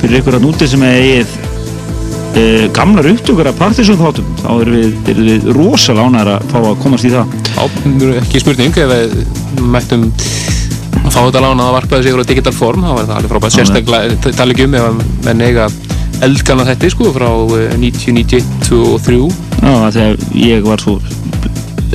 fyrir 0.00 0.20
ykkur 0.20 0.38
að 0.38 0.44
núti 0.44 0.68
sem 0.68 0.82
eigið 0.84 1.34
uh, 1.34 2.66
gamlar 2.76 3.08
upptökur 3.14 3.50
af 3.50 3.58
Partisan 3.60 4.00
þáttum. 4.00 4.28
Þá 4.42 4.50
erum 4.52 4.78
við, 4.78 4.98
erum 5.14 5.30
við 5.30 5.48
rosalega 5.56 6.10
ánægðar 6.10 6.32
að 6.34 6.50
fá 6.52 6.58
að 6.60 6.82
komast 6.84 7.08
í 7.08 7.14
það. 7.14 7.38
Já, 7.54 8.20
ekki 8.20 8.44
spurning 8.44 8.82
ef 8.84 8.92
við 8.92 9.64
mættum 9.64 10.06
að 11.04 11.10
fá 11.12 11.20
þetta 11.20 11.42
lánað 11.44 11.66
að 11.66 11.74
varpaði 11.78 12.06
sig 12.06 12.20
á 12.20 12.30
digital 12.30 12.54
form, 12.56 12.84
þá 12.84 12.94
er 12.94 13.08
það 13.08 13.16
alveg 13.18 13.34
frábært. 13.34 13.56
Sérstaklega, 13.58 14.20
tala 14.30 14.54
ekki 14.54 14.68
um 14.68 14.78
ef 14.78 14.86
að 14.88 15.02
menn 15.26 15.44
eiga 15.44 15.68
eldgana 16.24 16.66
þetta 16.68 16.90
sko 16.92 17.10
frá 17.14 17.28
eh, 17.58 17.74
90, 17.80 18.14
91, 18.20 18.54
2 18.68 18.80
og 18.92 19.02
3 19.04 19.18
Já, 19.64 19.72
að 19.88 20.24
ég 20.38 20.64
var 20.66 20.82
svo 20.82 20.98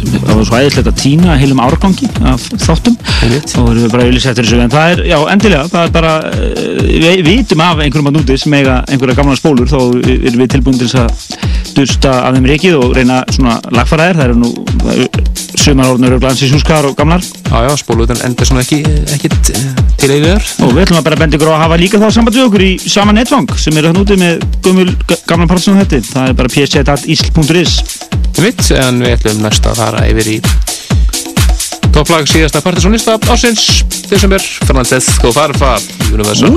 það 0.06 0.32
var 0.32 0.48
svo 0.48 0.60
æðislegt 0.60 0.90
að 0.92 0.98
týna 1.00 1.38
heilum 1.40 1.62
árgangi 1.64 2.10
af 2.30 2.46
þáttum. 2.64 2.98
Og 3.00 3.70
erum 3.72 3.84
við 3.84 3.94
bara 3.94 4.08
auðvitað 4.08 4.32
eftir 4.32 4.48
þessu 4.48 4.62
en 4.64 4.74
það 4.74 4.94
er, 4.94 5.04
já, 5.10 5.18
endilega, 5.34 5.68
það 5.74 5.88
er 5.88 5.94
bara 5.96 6.14
eh, 6.30 6.94
við 7.06 7.24
vitum 7.28 7.64
af 7.66 7.84
einhverjum 7.84 8.12
að 8.12 8.18
núti 8.20 8.40
sem 8.40 8.58
eiga 8.60 8.80
einhverja 8.90 9.20
gamla 9.20 9.38
spólur, 9.40 9.70
þá 9.70 9.80
erum 10.16 10.44
við 10.44 10.52
tilbúin 10.56 10.80
til 10.80 10.90
að 11.00 11.10
dusta 11.78 12.16
af 12.26 12.36
þeim 12.36 12.50
rikið 12.50 12.80
og 12.80 12.96
reyna 12.98 13.22
svona 13.32 13.60
lagfæra 13.76 14.10
þær, 14.10 14.20
það 14.20 14.26
eru 14.28 14.38
nú 14.40 14.50
sumar 15.60 15.94
orðnur 15.94 16.16
og 16.18 16.24
glansins 16.24 16.54
húskar 16.56 16.88
og 16.90 16.96
gamlar. 16.98 17.24
Já, 17.50 17.58
já, 17.68 17.72
spóluðan 17.80 18.24
enda 18.28 18.48
svona 18.48 18.64
ekki 18.66 18.82
ekkit 19.16 19.54
eh, 19.56 19.70
til 20.00 20.12
eigiðar 20.16 20.46
og 20.66 20.76
við 20.76 20.86
ætlum 20.86 21.02
að 21.02 21.10
bara 21.10 21.30
ykkur 21.30 21.52
á 21.52 21.56
að 21.56 21.64
hafa 21.66 21.80
líka 21.82 22.02
þá 22.02 22.08
samband 22.16 22.38
við 22.40 22.48
okkur 22.48 22.66
í 22.66 22.72
sama 22.86 23.16
netfang 23.16 23.50
sem 23.60 23.80
er 23.80 23.90
þann 23.90 24.04
úti 24.04 24.20
með 24.20 24.46
gömul 24.66 24.90
gamla 25.30 25.50
partsson 25.50 25.80
mitt, 28.44 28.62
en 28.78 29.02
við 29.04 29.16
ætlum 29.18 29.42
næst 29.44 29.66
að 29.68 29.80
fara 29.82 30.06
yfir 30.10 30.30
í 30.36 30.40
topplag 31.96 32.30
síðasta 32.30 32.62
partysónlista 32.64 33.18
ásins 33.34 33.84
desember, 34.10 34.44
Fernandesco 34.68 35.34
Farfa 35.36 35.76
Universal 36.14 36.54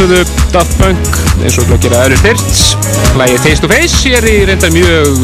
sjálfsögðu 0.00 0.24
Daft 0.54 0.76
Punk 0.80 1.16
eins 1.44 1.56
og 1.60 1.66
glöggir 1.68 1.92
að 1.92 2.06
öðru 2.06 2.16
styrt 2.20 3.16
Lægið 3.20 3.42
Face 3.44 3.60
to 3.60 3.68
Face 3.68 4.12
er 4.16 4.26
í 4.28 4.36
reyndar 4.48 4.72
mjög 4.72 5.18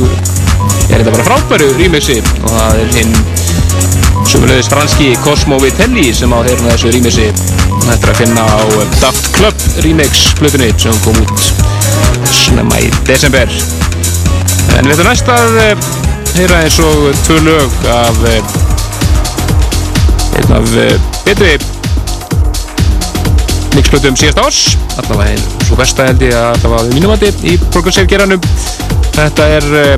er 0.90 1.00
þetta 1.00 1.12
bara 1.14 1.24
frábæru 1.28 1.68
rýmixi 1.78 2.16
og 2.20 2.50
það 2.50 2.80
er 2.82 2.90
hinn 2.96 3.14
sumulegðis 4.28 4.68
franski 4.68 5.08
Cosmo 5.24 5.56
Vitelli 5.62 6.10
sem 6.16 6.32
á 6.34 6.38
þeirra 6.44 6.74
þessu 6.74 6.92
Þetta 7.86 8.02
er 8.02 8.10
að 8.10 8.18
finna 8.18 8.42
á 8.42 8.60
Daft 8.98 9.30
Club 9.36 9.64
remix 9.84 10.26
flutunni 10.40 10.72
sem 10.82 10.96
kom 11.04 11.20
út 11.22 11.44
snemma 12.34 12.80
í 12.82 12.90
desember. 13.06 13.46
En 14.74 14.90
við 14.90 14.96
ætlum 14.96 15.06
næst 15.06 15.30
að 15.30 15.60
eh, 15.62 15.86
heyra 16.40 16.64
eins 16.66 16.80
og 16.82 17.06
tvö 17.28 17.38
lög 17.46 17.78
af 17.94 18.20
eh, 18.26 18.52
einn 20.40 20.58
af 20.58 20.76
eh, 20.82 20.98
betri 21.22 21.54
mixplötum 23.96 24.16
síðast 24.20 24.40
árs. 24.42 24.58
Allavega 25.00 25.32
einn 25.32 25.62
svo 25.64 25.76
versta 25.78 26.04
held 26.04 26.20
ég 26.20 26.34
að 26.36 26.50
allavega 26.66 26.88
við 26.88 26.96
mínumandi 26.98 27.30
í 27.48 27.54
Progressive 27.72 28.08
geranum 28.10 28.42
þetta 29.16 29.46
er 29.56 29.68
uh, 29.72 29.94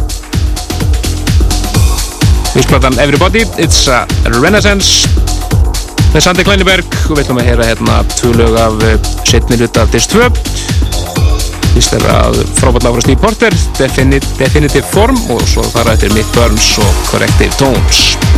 mixplatan 2.55 2.99
Everybody 3.03 3.43
It's 3.59 3.89
a 3.91 4.05
Renaissance. 4.39 5.11
Með 6.13 6.25
Sandi 6.29 6.47
Kleineberg 6.47 6.87
og 7.09 7.17
við 7.17 7.25
ætlum 7.25 7.43
að 7.43 7.51
heyra 7.51 7.69
hérna 7.73 7.99
tvö 8.15 8.33
lög 8.39 8.59
af 8.63 8.79
uh, 8.87 8.95
setni 9.27 9.59
hluta 9.59 9.83
af 9.83 9.91
Diss 9.95 10.11
2 10.15 10.31
fyrst 11.75 11.99
er 11.99 12.07
að 12.15 12.39
frábært 12.59 12.87
lag 12.87 12.95
frá 12.95 13.05
Steve 13.05 13.23
Porter 13.23 13.59
Defini 13.81 14.23
Definitive 14.39 14.87
Form 14.95 15.19
og 15.35 15.43
svo 15.51 15.67
fara 15.75 15.99
eftir 15.99 16.15
Mick 16.15 16.31
Burns 16.39 16.77
og 16.83 17.07
Corrective 17.11 17.55
Tones 17.59 18.38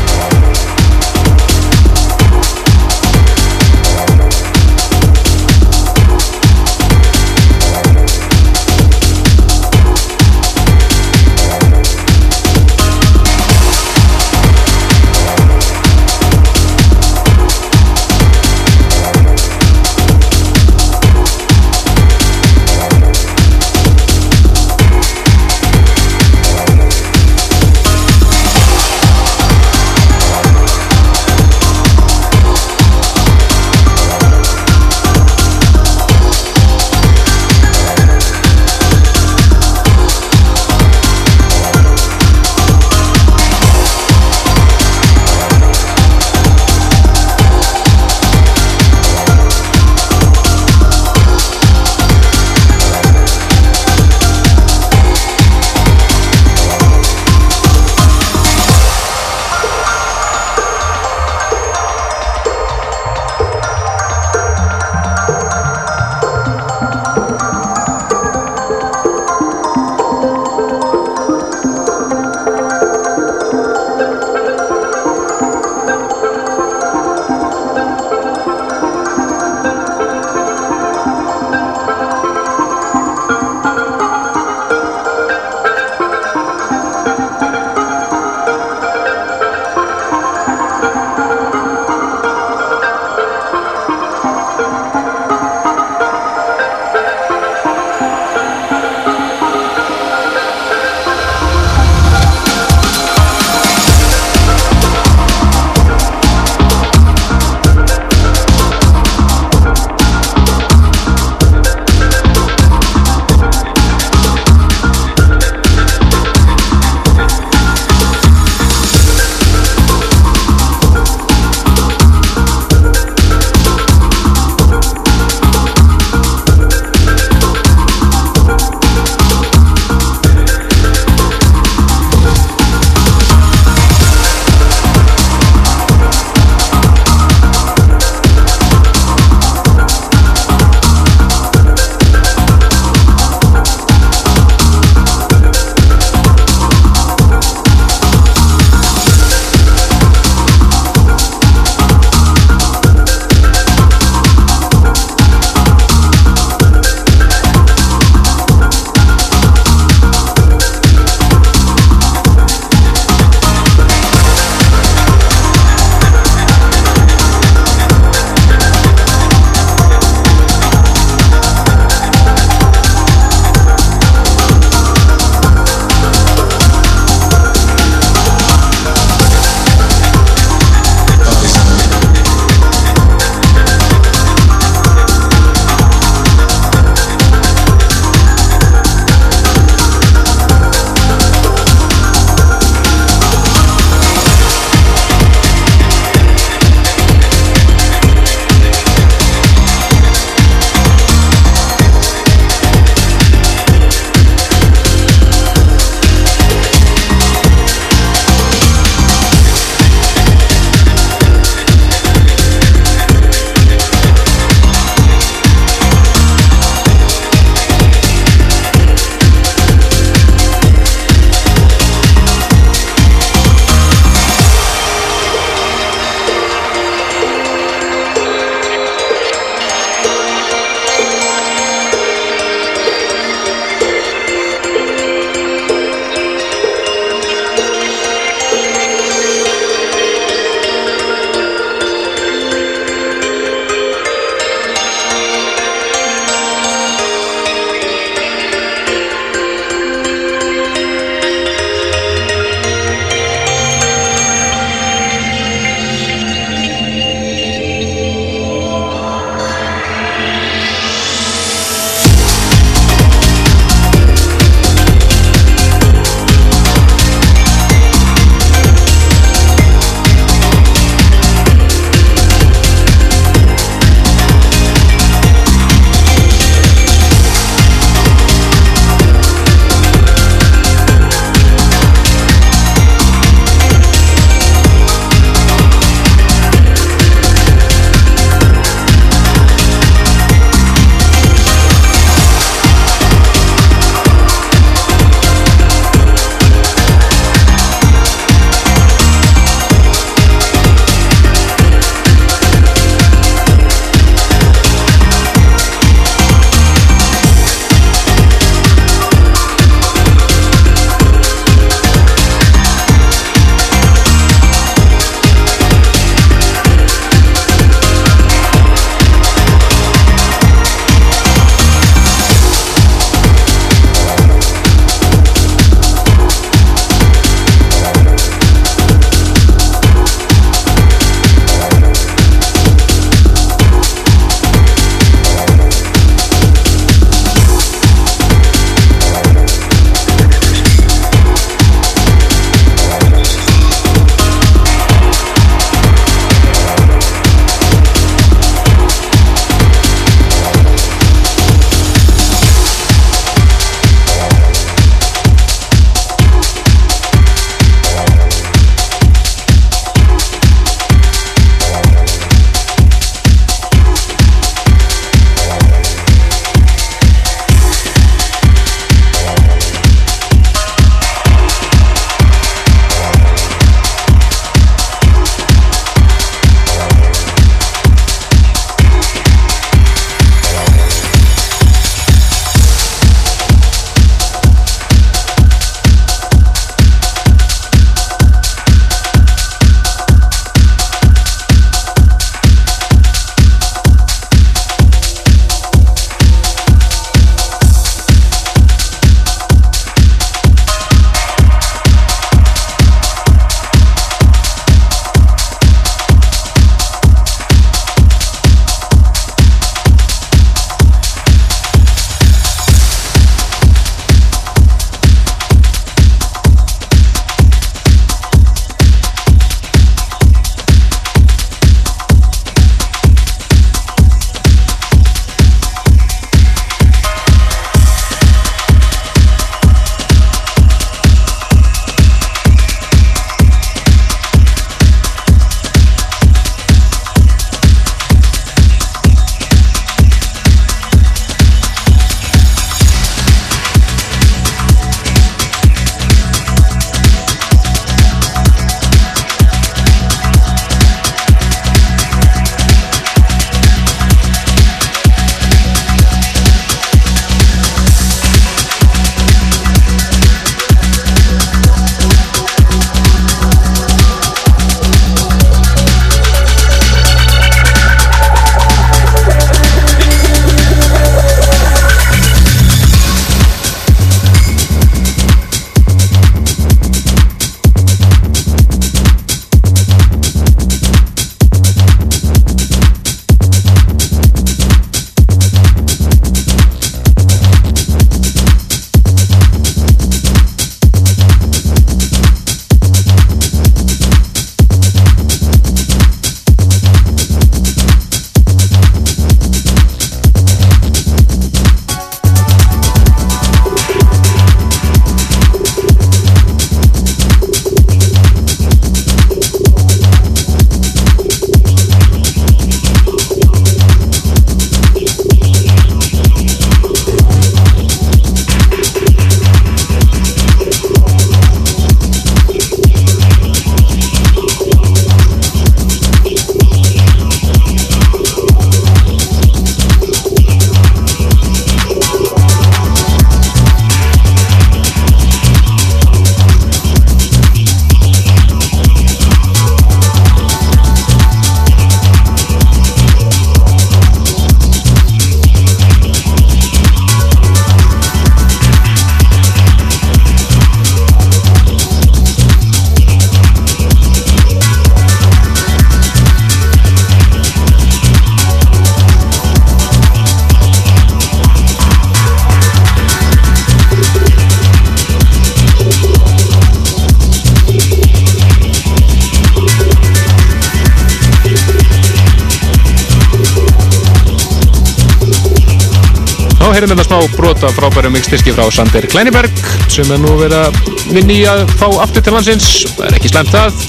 mixdiski 578.31 578.53
frá 578.55 578.69
Sander 578.71 579.07
Kleineberg 579.11 579.57
sem 579.91 580.07
er 580.15 580.21
nú 580.23 580.37
verið 580.39 580.61
að 580.61 580.77
vinni 581.17 581.41
að 581.51 581.65
fá 581.81 581.89
aftur 582.05 582.23
til 582.23 582.35
landsins. 582.37 582.69
Það 582.95 583.09
er 583.09 583.17
ekki 583.17 583.31
slemt 583.33 583.51
það 583.51 583.81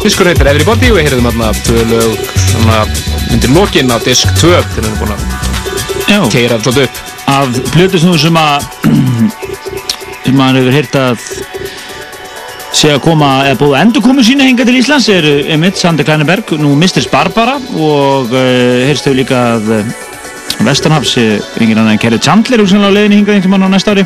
Diskur 0.00 0.30
heitir 0.30 0.48
Everybody 0.48 0.88
og 0.88 0.96
við 0.96 1.04
heyrðum 1.04 1.28
þarna 1.28 1.50
tvö 1.66 1.82
lög 1.90 2.14
svona 2.46 2.78
undir 3.34 3.52
lokin 3.52 3.92
á 3.92 4.00
disk 4.06 4.32
2 4.40 4.54
þegar 4.54 4.64
við 4.72 4.86
erum 4.86 4.96
búin 5.02 5.12
að 5.12 6.32
keira 6.32 6.56
svolítið 6.62 6.86
upp. 6.86 7.02
Af 7.28 7.60
plötusnúðum 7.74 8.22
sem 8.24 8.40
að 8.40 8.68
sem 10.24 10.40
maður 10.40 10.60
hefur 10.62 10.78
heyrt 10.78 10.98
að 11.02 11.28
sé 12.78 12.94
að 12.94 13.04
koma, 13.04 13.34
eða 13.50 13.60
búið 13.66 13.76
að 13.76 13.84
endur 13.84 14.08
komu 14.08 14.24
sína 14.24 14.48
hinga 14.48 14.64
til 14.64 14.80
Íslands 14.80 15.12
er 15.12 15.28
Emmett 15.52 15.76
Sander 15.76 16.08
Kleineberg, 16.08 16.56
nú 16.56 16.72
Mistress 16.78 17.10
Barbara 17.12 17.58
og 17.76 18.32
uh, 18.32 18.86
heyrst 18.88 19.10
þau 19.10 19.18
líka 19.18 19.48
að 19.58 19.74
Vestanhafs, 20.66 21.14
uh, 21.20 21.38
engin 21.62 21.78
annan 21.78 21.94
en 21.94 22.00
Kerry 22.02 22.18
Chandler 22.18 22.60
hugsanlega 22.62 22.90
á 22.90 22.96
leiðinni 22.96 23.20
hingað 23.20 23.38
einhvern 23.38 23.54
mann 23.54 23.66
á 23.66 23.74
næsta 23.76 23.94
ári 23.94 24.04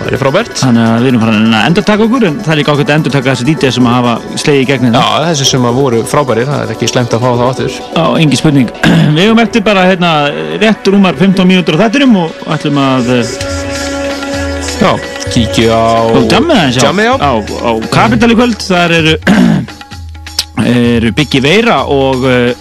það 0.00 0.12
er 0.14 0.20
frábært 0.20 0.60
þannig 0.62 0.86
að 0.86 1.02
við 1.02 1.10
erum 1.10 1.22
farin 1.24 1.56
að 1.58 1.64
endur 1.68 1.86
taka 1.88 2.06
okkur 2.06 2.26
en 2.28 2.36
það 2.40 2.52
er 2.54 2.60
líka 2.60 2.74
ákveðt 2.74 2.92
að 2.92 2.96
endur 2.96 3.14
taka 3.16 3.32
þessi 3.34 3.48
dítið 3.50 3.74
sem 3.76 3.88
að 3.90 3.96
hafa 3.98 4.38
slegið 4.44 4.62
í 4.62 4.68
gegnum 4.70 4.94
Já, 4.96 5.06
þessi 5.26 5.48
sem 5.50 5.66
að 5.68 5.80
voru 5.80 6.02
frábærir, 6.08 6.48
það 6.48 6.62
er 6.64 6.72
ekki 6.76 6.90
slemt 6.90 7.16
að 7.16 7.24
fá 7.26 7.28
það 7.30 7.44
áttur 7.50 7.78
á 7.98 8.04
engi 8.22 8.40
spurning 8.40 8.70
við 9.16 9.22
hefum 9.26 9.42
eftir 9.44 9.66
bara 9.66 9.84
hérna, 9.90 10.12
rétt 10.62 10.92
rúmar 10.94 11.18
15 11.20 11.50
mínútur 11.50 11.76
á 11.76 11.82
þettinum 11.84 12.16
og 12.22 12.40
ætlum 12.54 12.80
að 12.80 13.12
uh, 13.18 13.70
Já, 14.80 14.94
kíkju 15.28 15.68
á 15.68 16.08
Og 16.08 16.30
jammið 16.32 16.78
já. 16.78 16.88
Já. 16.88 17.12
Á, 17.20 17.32
á 17.36 17.70
Kapital 17.92 18.30
í 18.32 18.36
kvöld, 18.38 18.62
þar 18.64 18.94
eru, 18.96 19.12
eru 20.70 21.12
Biggi 21.18 21.42
Veira 21.44 21.82
og 21.84 22.24
uh, 22.24 22.54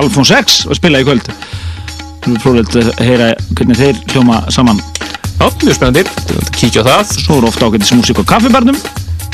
Alfons 0.00 0.32
X 0.32 0.62
að 0.70 0.78
spila 0.80 1.02
í 1.02 1.04
kvöld. 1.04 1.28
Það 2.26 2.38
frólægt 2.42 2.76
að 2.80 2.88
heyra 3.06 3.26
hvernig 3.54 3.78
þeir 3.78 3.98
hljóma 4.10 4.38
saman. 4.50 4.80
Já, 5.36 5.46
mjög 5.62 5.76
spennandi, 5.76 6.02
kíkju 6.56 6.82
á 6.82 6.84
það 6.88 7.10
Svo 7.22 7.36
eru 7.38 7.48
ofta 7.50 7.68
ágættis 7.68 7.92
músík 7.94 8.18
á 8.18 8.24
kaffibarnum. 8.32 8.78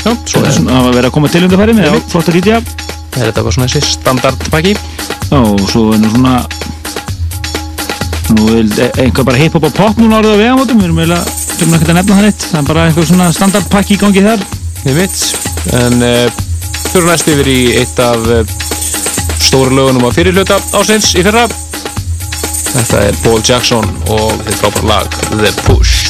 Já, 0.03 0.11
svo 0.27 0.41
Það 0.43 0.49
er 0.49 0.55
svona 0.57 0.79
að 0.83 0.89
vera 0.97 1.09
að 1.09 1.15
koma 1.15 1.31
til 1.31 1.41
undarfæri 1.47 1.75
með 1.77 1.97
flott 2.11 2.29
að 2.29 2.37
rítja. 2.37 2.59
er 3.13 3.29
þetta 3.29 3.43
bara 3.45 3.55
svona 3.55 3.69
þessi 3.71 3.93
standardpakki 3.95 4.73
Já, 4.75 5.39
og 5.39 5.63
svo 5.71 5.83
er 5.95 6.03
nú 6.03 6.11
svona, 6.13 6.35
nú 8.35 8.47
er 8.51 8.69
e- 8.85 8.91
einhver 9.05 9.25
bara 9.25 9.41
hip-hop 9.41 9.67
og 9.69 9.73
pop 9.73 9.97
núna 9.97 10.19
orðið 10.21 10.37
á 10.37 10.41
vegamótum. 10.43 10.77
Við 10.83 10.89
erum 10.89 11.01
eiginlega, 11.01 11.23
við 11.23 11.65
erum 11.65 11.75
ekkert 11.79 11.93
að 11.93 11.99
nefna 11.99 12.19
það 12.19 12.27
neitt. 12.27 12.47
Það 12.51 12.61
er 12.61 12.69
bara 12.69 12.85
einhver 12.89 13.09
svona 13.09 13.31
standardpakki 13.39 13.95
í 13.97 14.01
gangi 14.03 14.25
þar. 14.27 14.45
Ég 14.83 14.97
veit, 14.99 15.19
en 15.81 15.99
uh, 16.03 16.41
fyrir 16.91 17.09
næst 17.09 17.33
yfir 17.33 17.49
í 17.53 17.59
eitt 17.81 17.99
af 18.03 18.27
uh, 18.27 18.43
stóru 19.39 19.77
lögunum 19.79 20.05
á 20.05 20.11
fyrirhluta 20.13 20.59
ásins 20.75 21.13
í 21.15 21.23
fyrra 21.23 21.47
Þetta 22.73 23.03
er 23.05 23.17
Paul 23.21 23.43
Jackson 23.45 23.85
og 24.09 24.33
þetta 24.47 24.57
frábæra 24.63 24.89
lag 24.89 25.17
The 25.37 25.53
Push 25.67 26.02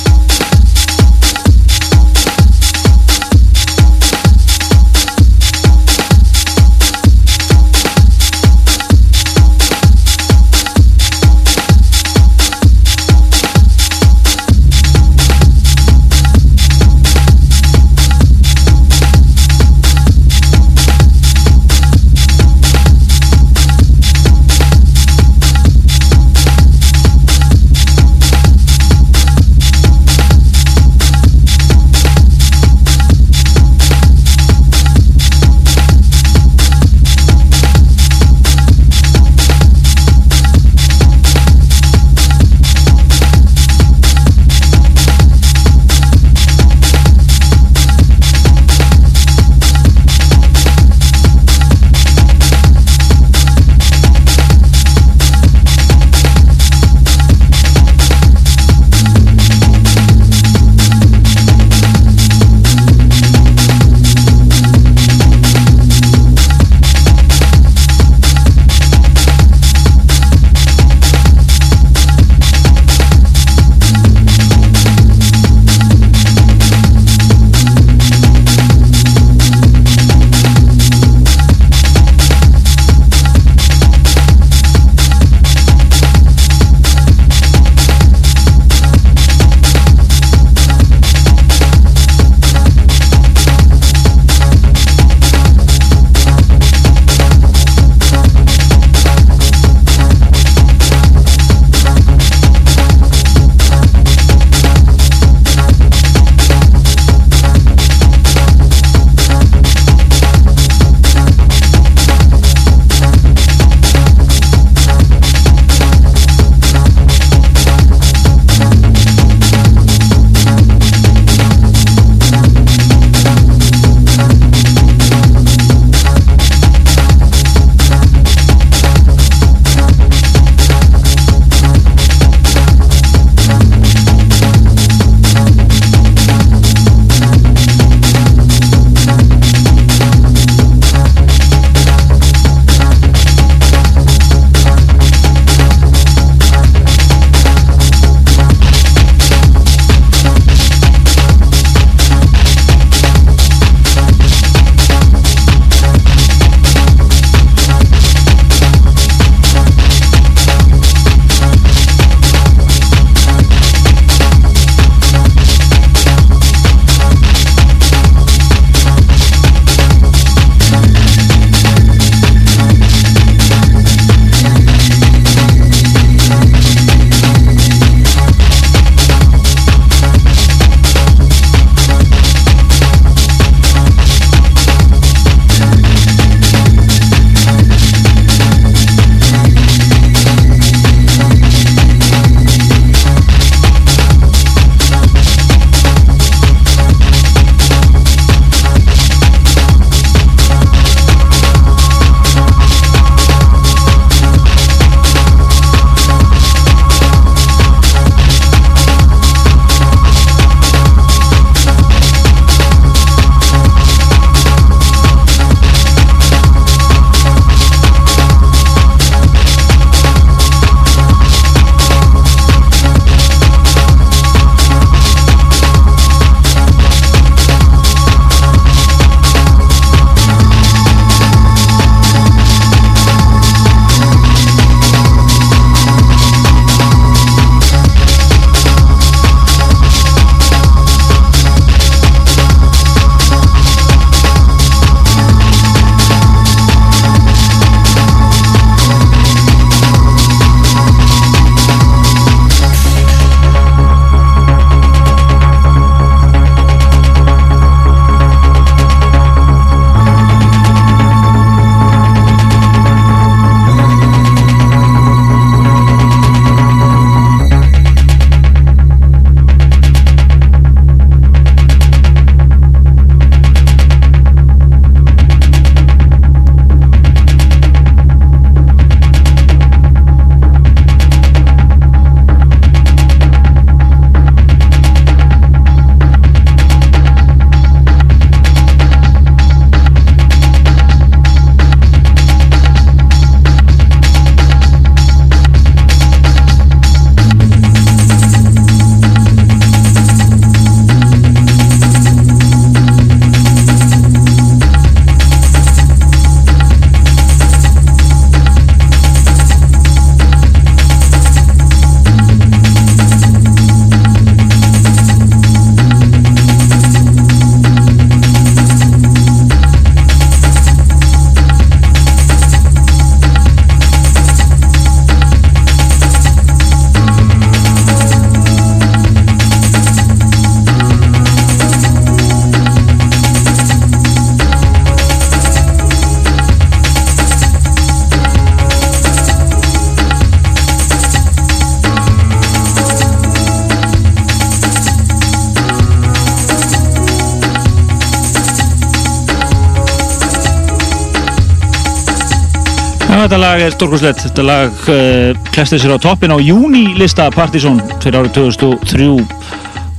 þetta 353.34 353.48
lag 353.50 353.62
er 353.66 353.74
stórkurslegt. 353.74 354.20
Þetta 354.28 354.44
lag 354.46 354.82
uh, 354.94 355.38
klestir 355.56 355.80
sér 355.82 355.96
á 355.98 356.04
toppin 356.04 356.30
á 356.30 356.38
júnilista 356.38 357.32
Partizón 357.34 357.80
fyrir 358.04 358.20
árið 358.20 358.36
2003 358.36 359.08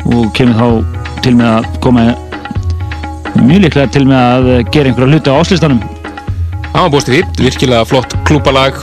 og 0.06 0.28
kemur 0.36 0.54
þá 0.54 1.18
til 1.24 1.32
með 1.40 1.48
að 1.50 1.66
koma 1.82 2.04
mjög 3.40 3.64
líklega 3.64 3.90
til 3.90 4.04
með 4.06 4.20
að 4.20 4.70
gera 4.70 4.92
einhverja 4.92 5.08
hluti 5.10 5.34
á 5.34 5.38
áslistanum. 5.40 5.82
Það 6.68 6.78
var 6.78 6.92
búist 6.94 7.10
því, 7.10 7.24
virkilega 7.40 7.88
flott 7.90 8.14
klúpalag. 8.28 8.78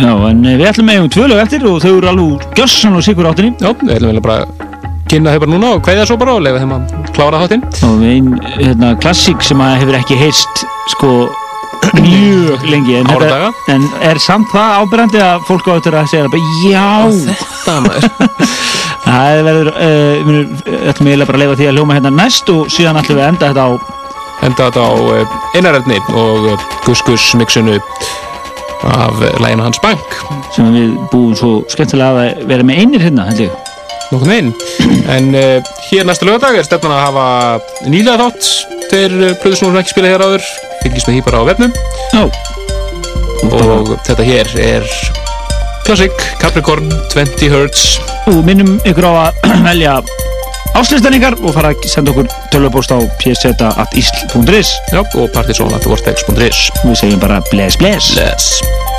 Já, 0.00 0.14
en 0.30 0.40
eh, 0.48 0.56
við 0.56 0.70
ætlum 0.70 0.88
með 0.88 1.02
um 1.02 1.12
tvö 1.12 1.28
lög 1.28 1.44
eftir 1.44 1.68
og 1.68 1.78
þau 1.84 1.90
eru 1.90 2.12
alveg 2.14 2.48
gjörsanlega 2.56 3.08
sikur 3.10 3.30
áttinni. 3.34 3.52
Já, 3.60 3.68
við 3.82 3.94
ætlum 3.98 4.14
vel 4.14 4.24
bara 4.30 4.40
að 4.46 4.66
kynna 5.12 5.36
þau 5.36 5.44
bara 5.44 5.52
núna 5.58 5.76
og 5.76 5.84
kveðja 5.84 6.08
svo 6.08 6.16
bara 6.24 6.38
og 6.38 6.46
lefa 6.48 6.64
þeim 6.64 6.74
að 6.78 6.98
klára 7.12 7.44
þáttinn. 7.44 7.68
Og 7.90 8.08
ein 8.08 8.34
hérna, 8.56 8.96
klassík 9.04 9.44
sem 9.44 9.60
að 9.60 9.80
hefur 9.82 10.00
ekki 10.00 10.22
heist 10.24 10.68
sko 10.96 11.12
mjög 12.02 12.64
lengi 12.70 12.94
en, 13.00 13.10
Áradaga. 13.10 13.50
en 13.72 13.86
er 14.08 14.20
samt 14.22 14.48
það 14.52 14.76
ábyrjandi 14.82 15.22
að 15.22 15.46
fólk 15.48 15.68
á 15.68 15.72
eftir 15.78 15.96
að 15.98 16.10
segja 16.12 16.30
bara 16.32 16.42
já 16.66 16.90
Þetta 17.62 17.76
maður. 17.86 18.06
það 19.06 19.42
verður 19.48 19.70
uh, 19.72 20.28
við 20.28 20.38
ætlum 20.92 21.10
eiginlega 21.10 21.28
bara 21.30 21.38
að 21.38 21.44
leifa 21.44 21.58
því 21.60 21.68
að 21.70 21.76
hljóma 21.78 21.98
hérna 21.98 22.14
næst 22.16 22.52
og 22.54 22.70
síðan 22.72 23.00
ætlum 23.02 23.18
við 23.18 23.24
að 23.26 23.32
enda 23.34 23.50
þetta 23.52 23.66
á 23.66 23.70
Enda 24.42 24.68
þetta 24.70 24.82
á 24.82 24.92
uh, 24.98 25.34
einaröfni 25.54 25.98
og 26.18 26.48
uh, 26.50 26.70
Gus 26.86 27.02
Gus 27.06 27.28
mixinu 27.38 27.76
af 28.82 29.20
uh, 29.22 29.28
læginu 29.42 29.62
Hans 29.62 29.78
Bank. 29.82 30.16
sem 30.56 30.72
við 30.74 30.96
búum 31.12 31.36
svo 31.38 31.60
skemmtilega 31.70 32.24
að 32.26 32.48
vera 32.50 32.66
með 32.66 32.80
einir 32.82 33.04
hérna 33.06 33.28
held 33.30 33.44
ég 33.46 33.60
Nokkuð 34.12 34.28
meginn. 34.28 34.50
En 35.08 35.30
uh, 35.32 35.70
hér 35.88 36.04
næsta 36.04 36.26
lögadag 36.28 36.58
er 36.60 36.66
stefnan 36.66 36.92
að 36.92 37.04
hafa 37.06 37.88
nýlega 37.88 38.26
þátt. 38.26 38.48
Þeir 38.90 39.14
uh, 39.16 39.30
plöðu 39.40 39.56
sem 39.56 39.78
ekki 39.80 39.94
spila 39.94 40.10
hér 40.12 40.24
áður. 40.26 40.50
Fylgist 40.82 41.08
með 41.08 41.18
því 41.18 41.24
bara 41.28 41.42
á 41.42 41.44
vefnum. 41.50 41.72
Já. 42.12 42.22
Og 43.52 43.92
þetta 44.06 44.26
hér 44.26 44.50
er 44.62 44.86
Classic 45.86 46.26
Capricorn 46.40 46.86
20 47.10 47.50
Hz. 47.50 47.98
og 48.30 48.44
minnum 48.46 48.76
ykkur 48.86 49.08
á 49.10 49.12
að 49.26 49.40
velja 49.68 49.96
áslistaningar 50.78 51.36
og 51.42 51.56
fara 51.56 51.72
að 51.74 51.88
senda 51.90 52.14
okkur 52.14 52.30
tölvupóst 52.54 52.94
á 52.94 52.98
pseta.isl.is 53.18 54.72
Já, 54.94 55.02
og 55.02 55.28
partysón.vortex.is 55.34 56.64
Við 56.86 56.96
segjum 57.02 57.22
bara 57.22 57.42
bless 57.50 57.78
bless 57.80 58.14
Bless. 58.14 58.91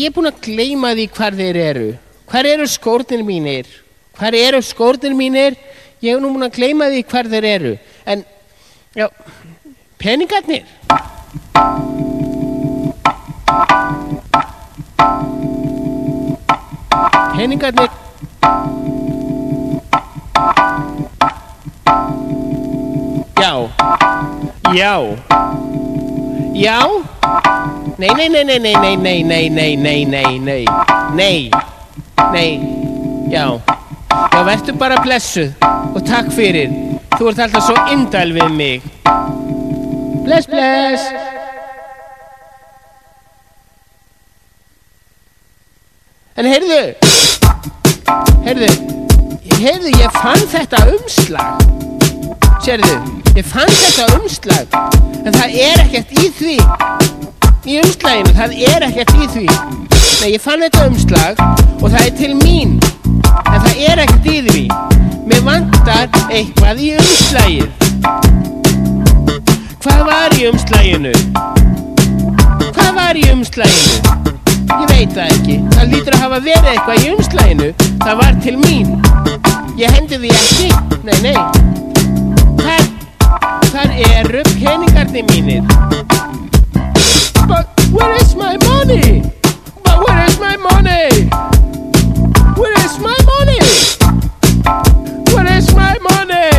Ég, 0.00 0.08
er 0.08 0.14
búinn 0.16 0.30
að 0.30 0.38
gleyma 0.46 0.94
því 0.96 1.04
hvar 1.12 1.34
þeir 1.36 1.56
eru. 1.60 1.88
Hvar 2.30 2.46
eru 2.48 2.66
skórnir 2.72 3.20
mínir? 3.26 3.66
Hvar 4.16 4.32
eru 4.32 4.62
skórnir 4.64 5.12
mínir? 5.12 5.58
Ég 6.00 6.16
er 6.16 6.22
nú 6.22 6.30
búinn 6.32 6.46
að 6.46 6.54
gleyma 6.56 6.88
því 6.88 7.02
hvar 7.10 7.28
þeir 7.28 7.46
eru. 7.50 7.72
En, 8.08 8.24
já, 8.96 9.10
peningarnir? 10.00 10.64
Peningarnir? 17.36 17.92
Já. 23.36 23.52
Já. 24.72 24.94
Já 26.56 27.09
Nei, 28.00 28.08
nei, 28.14 28.28
nei, 28.30 28.44
nei, 28.44 28.58
nei, 28.58 28.96
nei, 28.96 28.96
nei, 28.96 29.50
nei, 29.50 29.76
nei, 29.76 30.04
nei, 30.06 30.38
nei, 30.38 30.66
nei, 31.12 31.50
nei, 32.32 32.60
já, 33.28 33.60
já, 34.32 34.42
vertu 34.42 34.72
bara 34.72 34.96
blessuð 35.04 35.52
og 35.92 36.00
takk 36.08 36.30
fyrir. 36.32 36.72
Þú 37.18 37.28
ert 37.28 37.42
alltaf 37.44 37.66
svo 37.66 37.74
indæl 37.92 38.32
við 38.38 38.54
mig. 38.56 38.86
Bless, 40.24 40.48
bless. 40.48 41.04
En 46.40 46.48
heyrðu, 46.48 46.80
heyrðu, 48.48 48.70
heyrðu, 49.60 49.92
ég 50.00 50.20
fann 50.22 50.48
þetta 50.56 50.86
umslag. 50.94 51.68
Sérðu, 52.64 52.96
ég 53.36 53.44
fann 53.44 53.76
þetta 53.82 54.08
umslag, 54.22 54.80
en 55.20 55.36
það 55.36 55.60
er 55.68 55.84
ekkert 55.84 56.16
í 56.16 56.32
því. 56.40 56.58
Í 57.68 57.74
umslaginu, 57.76 58.30
það 58.32 58.52
er 58.64 58.84
ekkert 58.86 59.10
í 59.20 59.26
því. 59.34 59.42
Nei, 60.20 60.30
ég 60.32 60.40
fann 60.40 60.62
þetta 60.64 60.86
umslag 60.88 61.40
og 61.80 61.90
það 61.92 62.06
er 62.06 62.14
til 62.16 62.30
mín, 62.38 62.78
en 63.20 63.58
það 63.66 63.82
er 63.84 64.00
ekkert 64.06 64.28
í 64.32 64.36
því. 64.46 64.62
Mér 65.28 65.42
vantar 65.44 66.08
eitthvað 66.32 66.80
í 66.80 66.88
umslagið. 66.96 67.68
Hvað 69.84 70.00
var 70.08 70.36
í 70.38 70.46
umslaginu? 70.48 71.12
Hvað 72.70 72.90
var 72.96 73.20
í 73.20 73.26
umslaginu? 73.28 74.16
Ég 74.70 74.88
veit 74.94 75.12
það 75.18 75.36
ekki. 75.36 75.58
Það 75.76 75.92
lítur 75.92 76.16
að 76.16 76.24
hafa 76.24 76.40
verið 76.48 76.72
eitthvað 76.72 77.04
í 77.04 77.12
umslaginu. 77.12 77.70
Það 78.06 78.20
var 78.22 78.40
til 78.46 78.56
mín. 78.64 78.96
Ég 79.76 79.98
hendi 79.98 80.22
því 80.24 80.32
ekki. 80.40 80.72
Nei, 81.04 81.16
nei. 81.28 81.36
Þar, 82.64 82.90
þar 83.68 83.96
eru 84.08 84.48
peningarnir 84.54 85.28
mínir. 85.28 86.29
But 87.50 87.66
where 87.96 88.14
is 88.22 88.34
my 88.36 88.56
money? 88.70 89.22
But 89.84 89.98
where 90.06 90.24
is 90.28 90.38
my 90.38 90.56
money? 90.68 91.06
Where 92.60 92.76
is 92.86 92.94
my 93.08 93.18
money? 93.32 93.62
Where 95.34 95.48
is 95.58 95.68
my 95.74 95.94
money? 96.08 96.50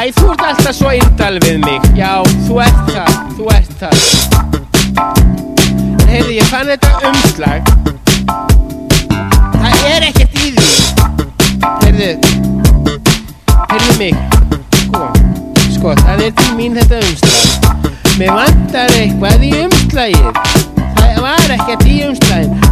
Æ, 0.00 0.10
þú 0.16 0.30
ert 0.32 0.42
alltaf 0.48 0.74
svo 0.76 0.90
indal 0.96 1.38
við 1.44 1.58
mig. 1.64 1.86
Já, 1.98 2.12
þú 2.46 2.60
ert 2.64 2.90
það, 2.94 3.12
þú 3.36 3.48
ert 3.54 3.72
það. 3.80 3.96
En 6.00 6.08
heyrðu, 6.08 6.34
ég 6.38 6.50
fann 6.50 6.70
þetta 6.72 6.90
umslag. 7.10 7.72
Það 9.60 9.86
er 9.92 10.08
ekkert 10.10 10.34
í 10.40 10.52
því. 10.56 10.68
Heyrðu, 11.84 12.12
heyrðu 13.70 13.98
mig. 14.00 14.39
Er 15.80 16.30
til 16.36 16.56
mín 16.58 16.74
þetta 16.76 16.98
umslag. 17.00 17.64
Mér 18.20 18.28
vantar 18.36 18.90
eitthvað 18.92 19.44
í. 19.48 19.52
Það 19.96 21.20
var 21.24 21.52
ekkert 21.54 21.86
í. 21.88 21.94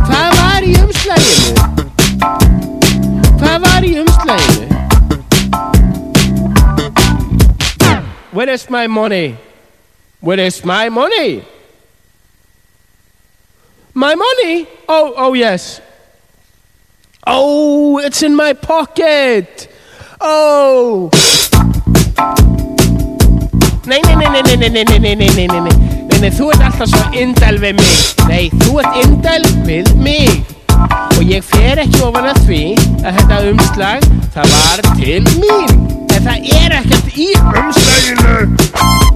Hvað 0.04 0.34
var 0.36 0.66
í 0.66 0.74
umslaginu? 0.76 1.54
Hvað 3.40 3.56
var 3.64 3.86
í 3.88 3.94
umslaginu? 4.02 4.66
Where 8.32 8.52
is 8.52 8.68
my 8.68 8.86
money? 8.86 9.38
Where 10.20 10.46
is 10.46 10.62
my 10.64 10.90
money? 10.90 11.44
My 13.94 14.14
money? 14.14 14.68
Oh, 14.86 15.14
oh 15.16 15.32
yes. 15.32 15.80
Oh, 17.26 17.96
it's 18.04 18.22
in 18.22 18.36
my 18.36 18.52
pocket. 18.52 19.72
Oh. 20.20 21.10
Nei, 23.88 24.02
nei, 24.04 24.16
nei, 24.16 24.28
nei, 24.28 24.42
nei, 24.42 24.56
nei, 24.56 24.84
nei, 24.84 24.84
nei, 24.84 25.00
nei, 25.00 25.16
nei, 25.16 25.30
nei, 25.32 25.46
nei, 25.48 25.60
nei, 26.10 26.18
nei, 26.20 26.30
þú 26.36 26.50
ert 26.52 26.64
alltaf 26.66 26.90
svo 26.90 27.00
indæl 27.16 27.56
við 27.62 27.78
mig. 27.78 27.94
Nei, 28.28 28.50
þú 28.60 28.82
ert 28.82 28.98
indæl 29.00 29.48
við 29.64 29.88
mig. 30.04 30.44
Og 31.16 31.24
ég 31.24 31.46
fer 31.48 31.80
ekki 31.80 32.04
ofan 32.04 32.28
að 32.28 32.44
því 32.44 32.62
að 33.00 33.22
þetta 33.22 33.42
umslag, 33.54 34.08
það 34.36 34.56
var 34.58 34.86
til 35.00 35.20
mín. 35.40 35.76
En 36.12 36.28
það 36.28 36.50
er 36.60 36.80
ekkert 36.82 37.14
í 37.16 37.30
umslaginu. 37.48 39.07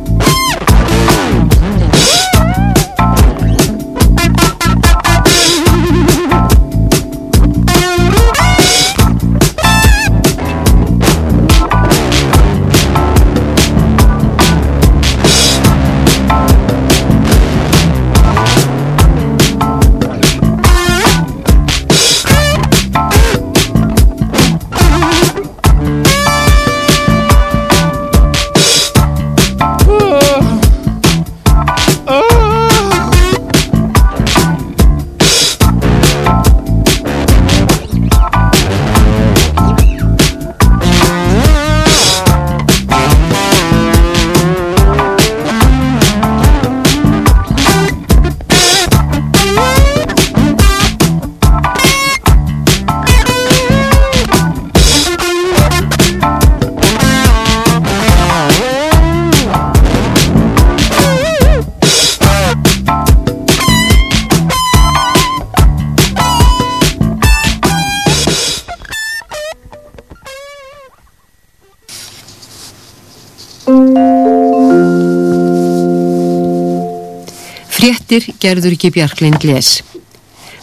Fréttir 78.12 78.34
gerður 78.44 78.74
ekki 78.74 78.90
Bjarklind 78.92 79.44
les. 79.48 79.68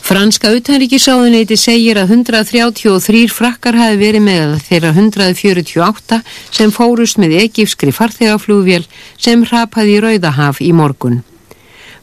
Franska 0.05 0.51
utanríkisáðuneyti 0.53 1.55
segir 1.57 1.97
að 1.97 2.11
133 2.13 3.23
frakkar 3.33 3.73
hafi 3.73 3.97
verið 3.97 4.21
með 4.21 4.51
þeirra 4.67 4.91
148 4.93 6.19
sem 6.53 6.69
fórust 6.69 7.17
með 7.17 7.33
egífskri 7.39 7.89
farþegaflugvél 7.89 8.83
sem 9.17 9.47
hrapaði 9.49 9.95
í 9.95 10.03
Rauðahaf 10.05 10.61
í 10.61 10.69
morgun. 10.77 11.23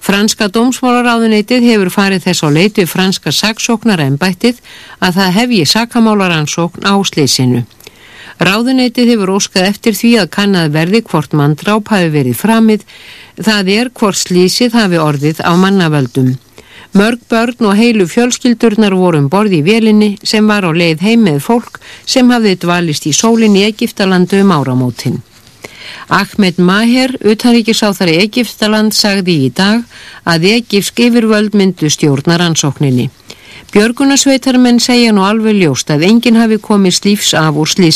Franska 0.02 0.50
dómsmálaráðuneytið 0.50 1.68
hefur 1.70 1.92
farið 1.94 2.26
þess 2.26 2.42
á 2.42 2.49
leitu 2.50 2.89
franska 2.91 3.31
saksóknar 3.31 4.02
embættið 4.02 4.58
að 4.99 5.20
það 5.20 5.34
hefji 5.39 5.62
sakamálaransókn 5.76 6.91
á 6.91 6.94
sleysinu. 7.07 7.62
Ráðuneytið 8.36 9.15
hefur 9.15 9.36
óskað 9.39 9.70
eftir 9.70 9.94
því 9.97 10.10
að 10.20 10.33
kannad 10.34 10.75
verði 10.75 11.00
hvort 11.07 11.33
manndráp 11.33 11.89
hafi 11.89 12.10
verið 12.12 12.36
framið, 12.36 12.83
það 13.36 13.70
er 13.74 13.92
hvort 13.92 14.18
slísið 14.18 14.74
hafi 14.78 14.98
orðið 15.02 15.44
á 15.44 15.52
mannavöldum. 15.56 16.34
Mörg 16.97 17.20
börn 17.28 17.66
og 17.68 17.76
heilu 17.76 18.06
fjölskyldurnar 18.08 18.94
voru 18.97 19.20
um 19.20 19.28
borði 19.28 19.60
í 19.60 19.65
vélinni 19.66 20.10
sem 20.23 20.47
var 20.48 20.65
á 20.65 20.73
leið 20.73 21.02
heim 21.05 21.26
með 21.28 21.42
fólk 21.44 21.81
sem 22.06 22.31
hafði 22.31 22.55
dvalist 22.62 23.06
í 23.10 23.12
sólinn 23.12 23.56
í 23.58 23.66
Egiptalandu 23.68 24.40
um 24.40 24.55
áramótin. 24.55 25.20
Ahmed 26.08 26.58
Maher, 26.58 27.16
utanríkisáþari 27.20 28.16
Egiptaland, 28.23 28.94
sagði 28.94 29.36
í 29.47 29.50
dag 29.50 29.84
að 30.24 30.48
Egipsk 30.55 30.98
yfirvöld 31.02 31.55
myndu 31.55 31.90
stjórnar 31.90 32.42
ansókninni. 32.47 33.10
Björgunarsveitarmenn 33.74 34.78
segja 34.81 35.12
nú 35.12 35.24
alveg 35.26 35.58
ljóst 35.58 35.90
að 35.90 36.06
enginn 36.08 36.39
hafi 36.40 36.56
komið 36.62 36.94
slífs 37.00 37.34
af 37.34 37.58
úr 37.58 37.68
slísinu. 37.68 37.94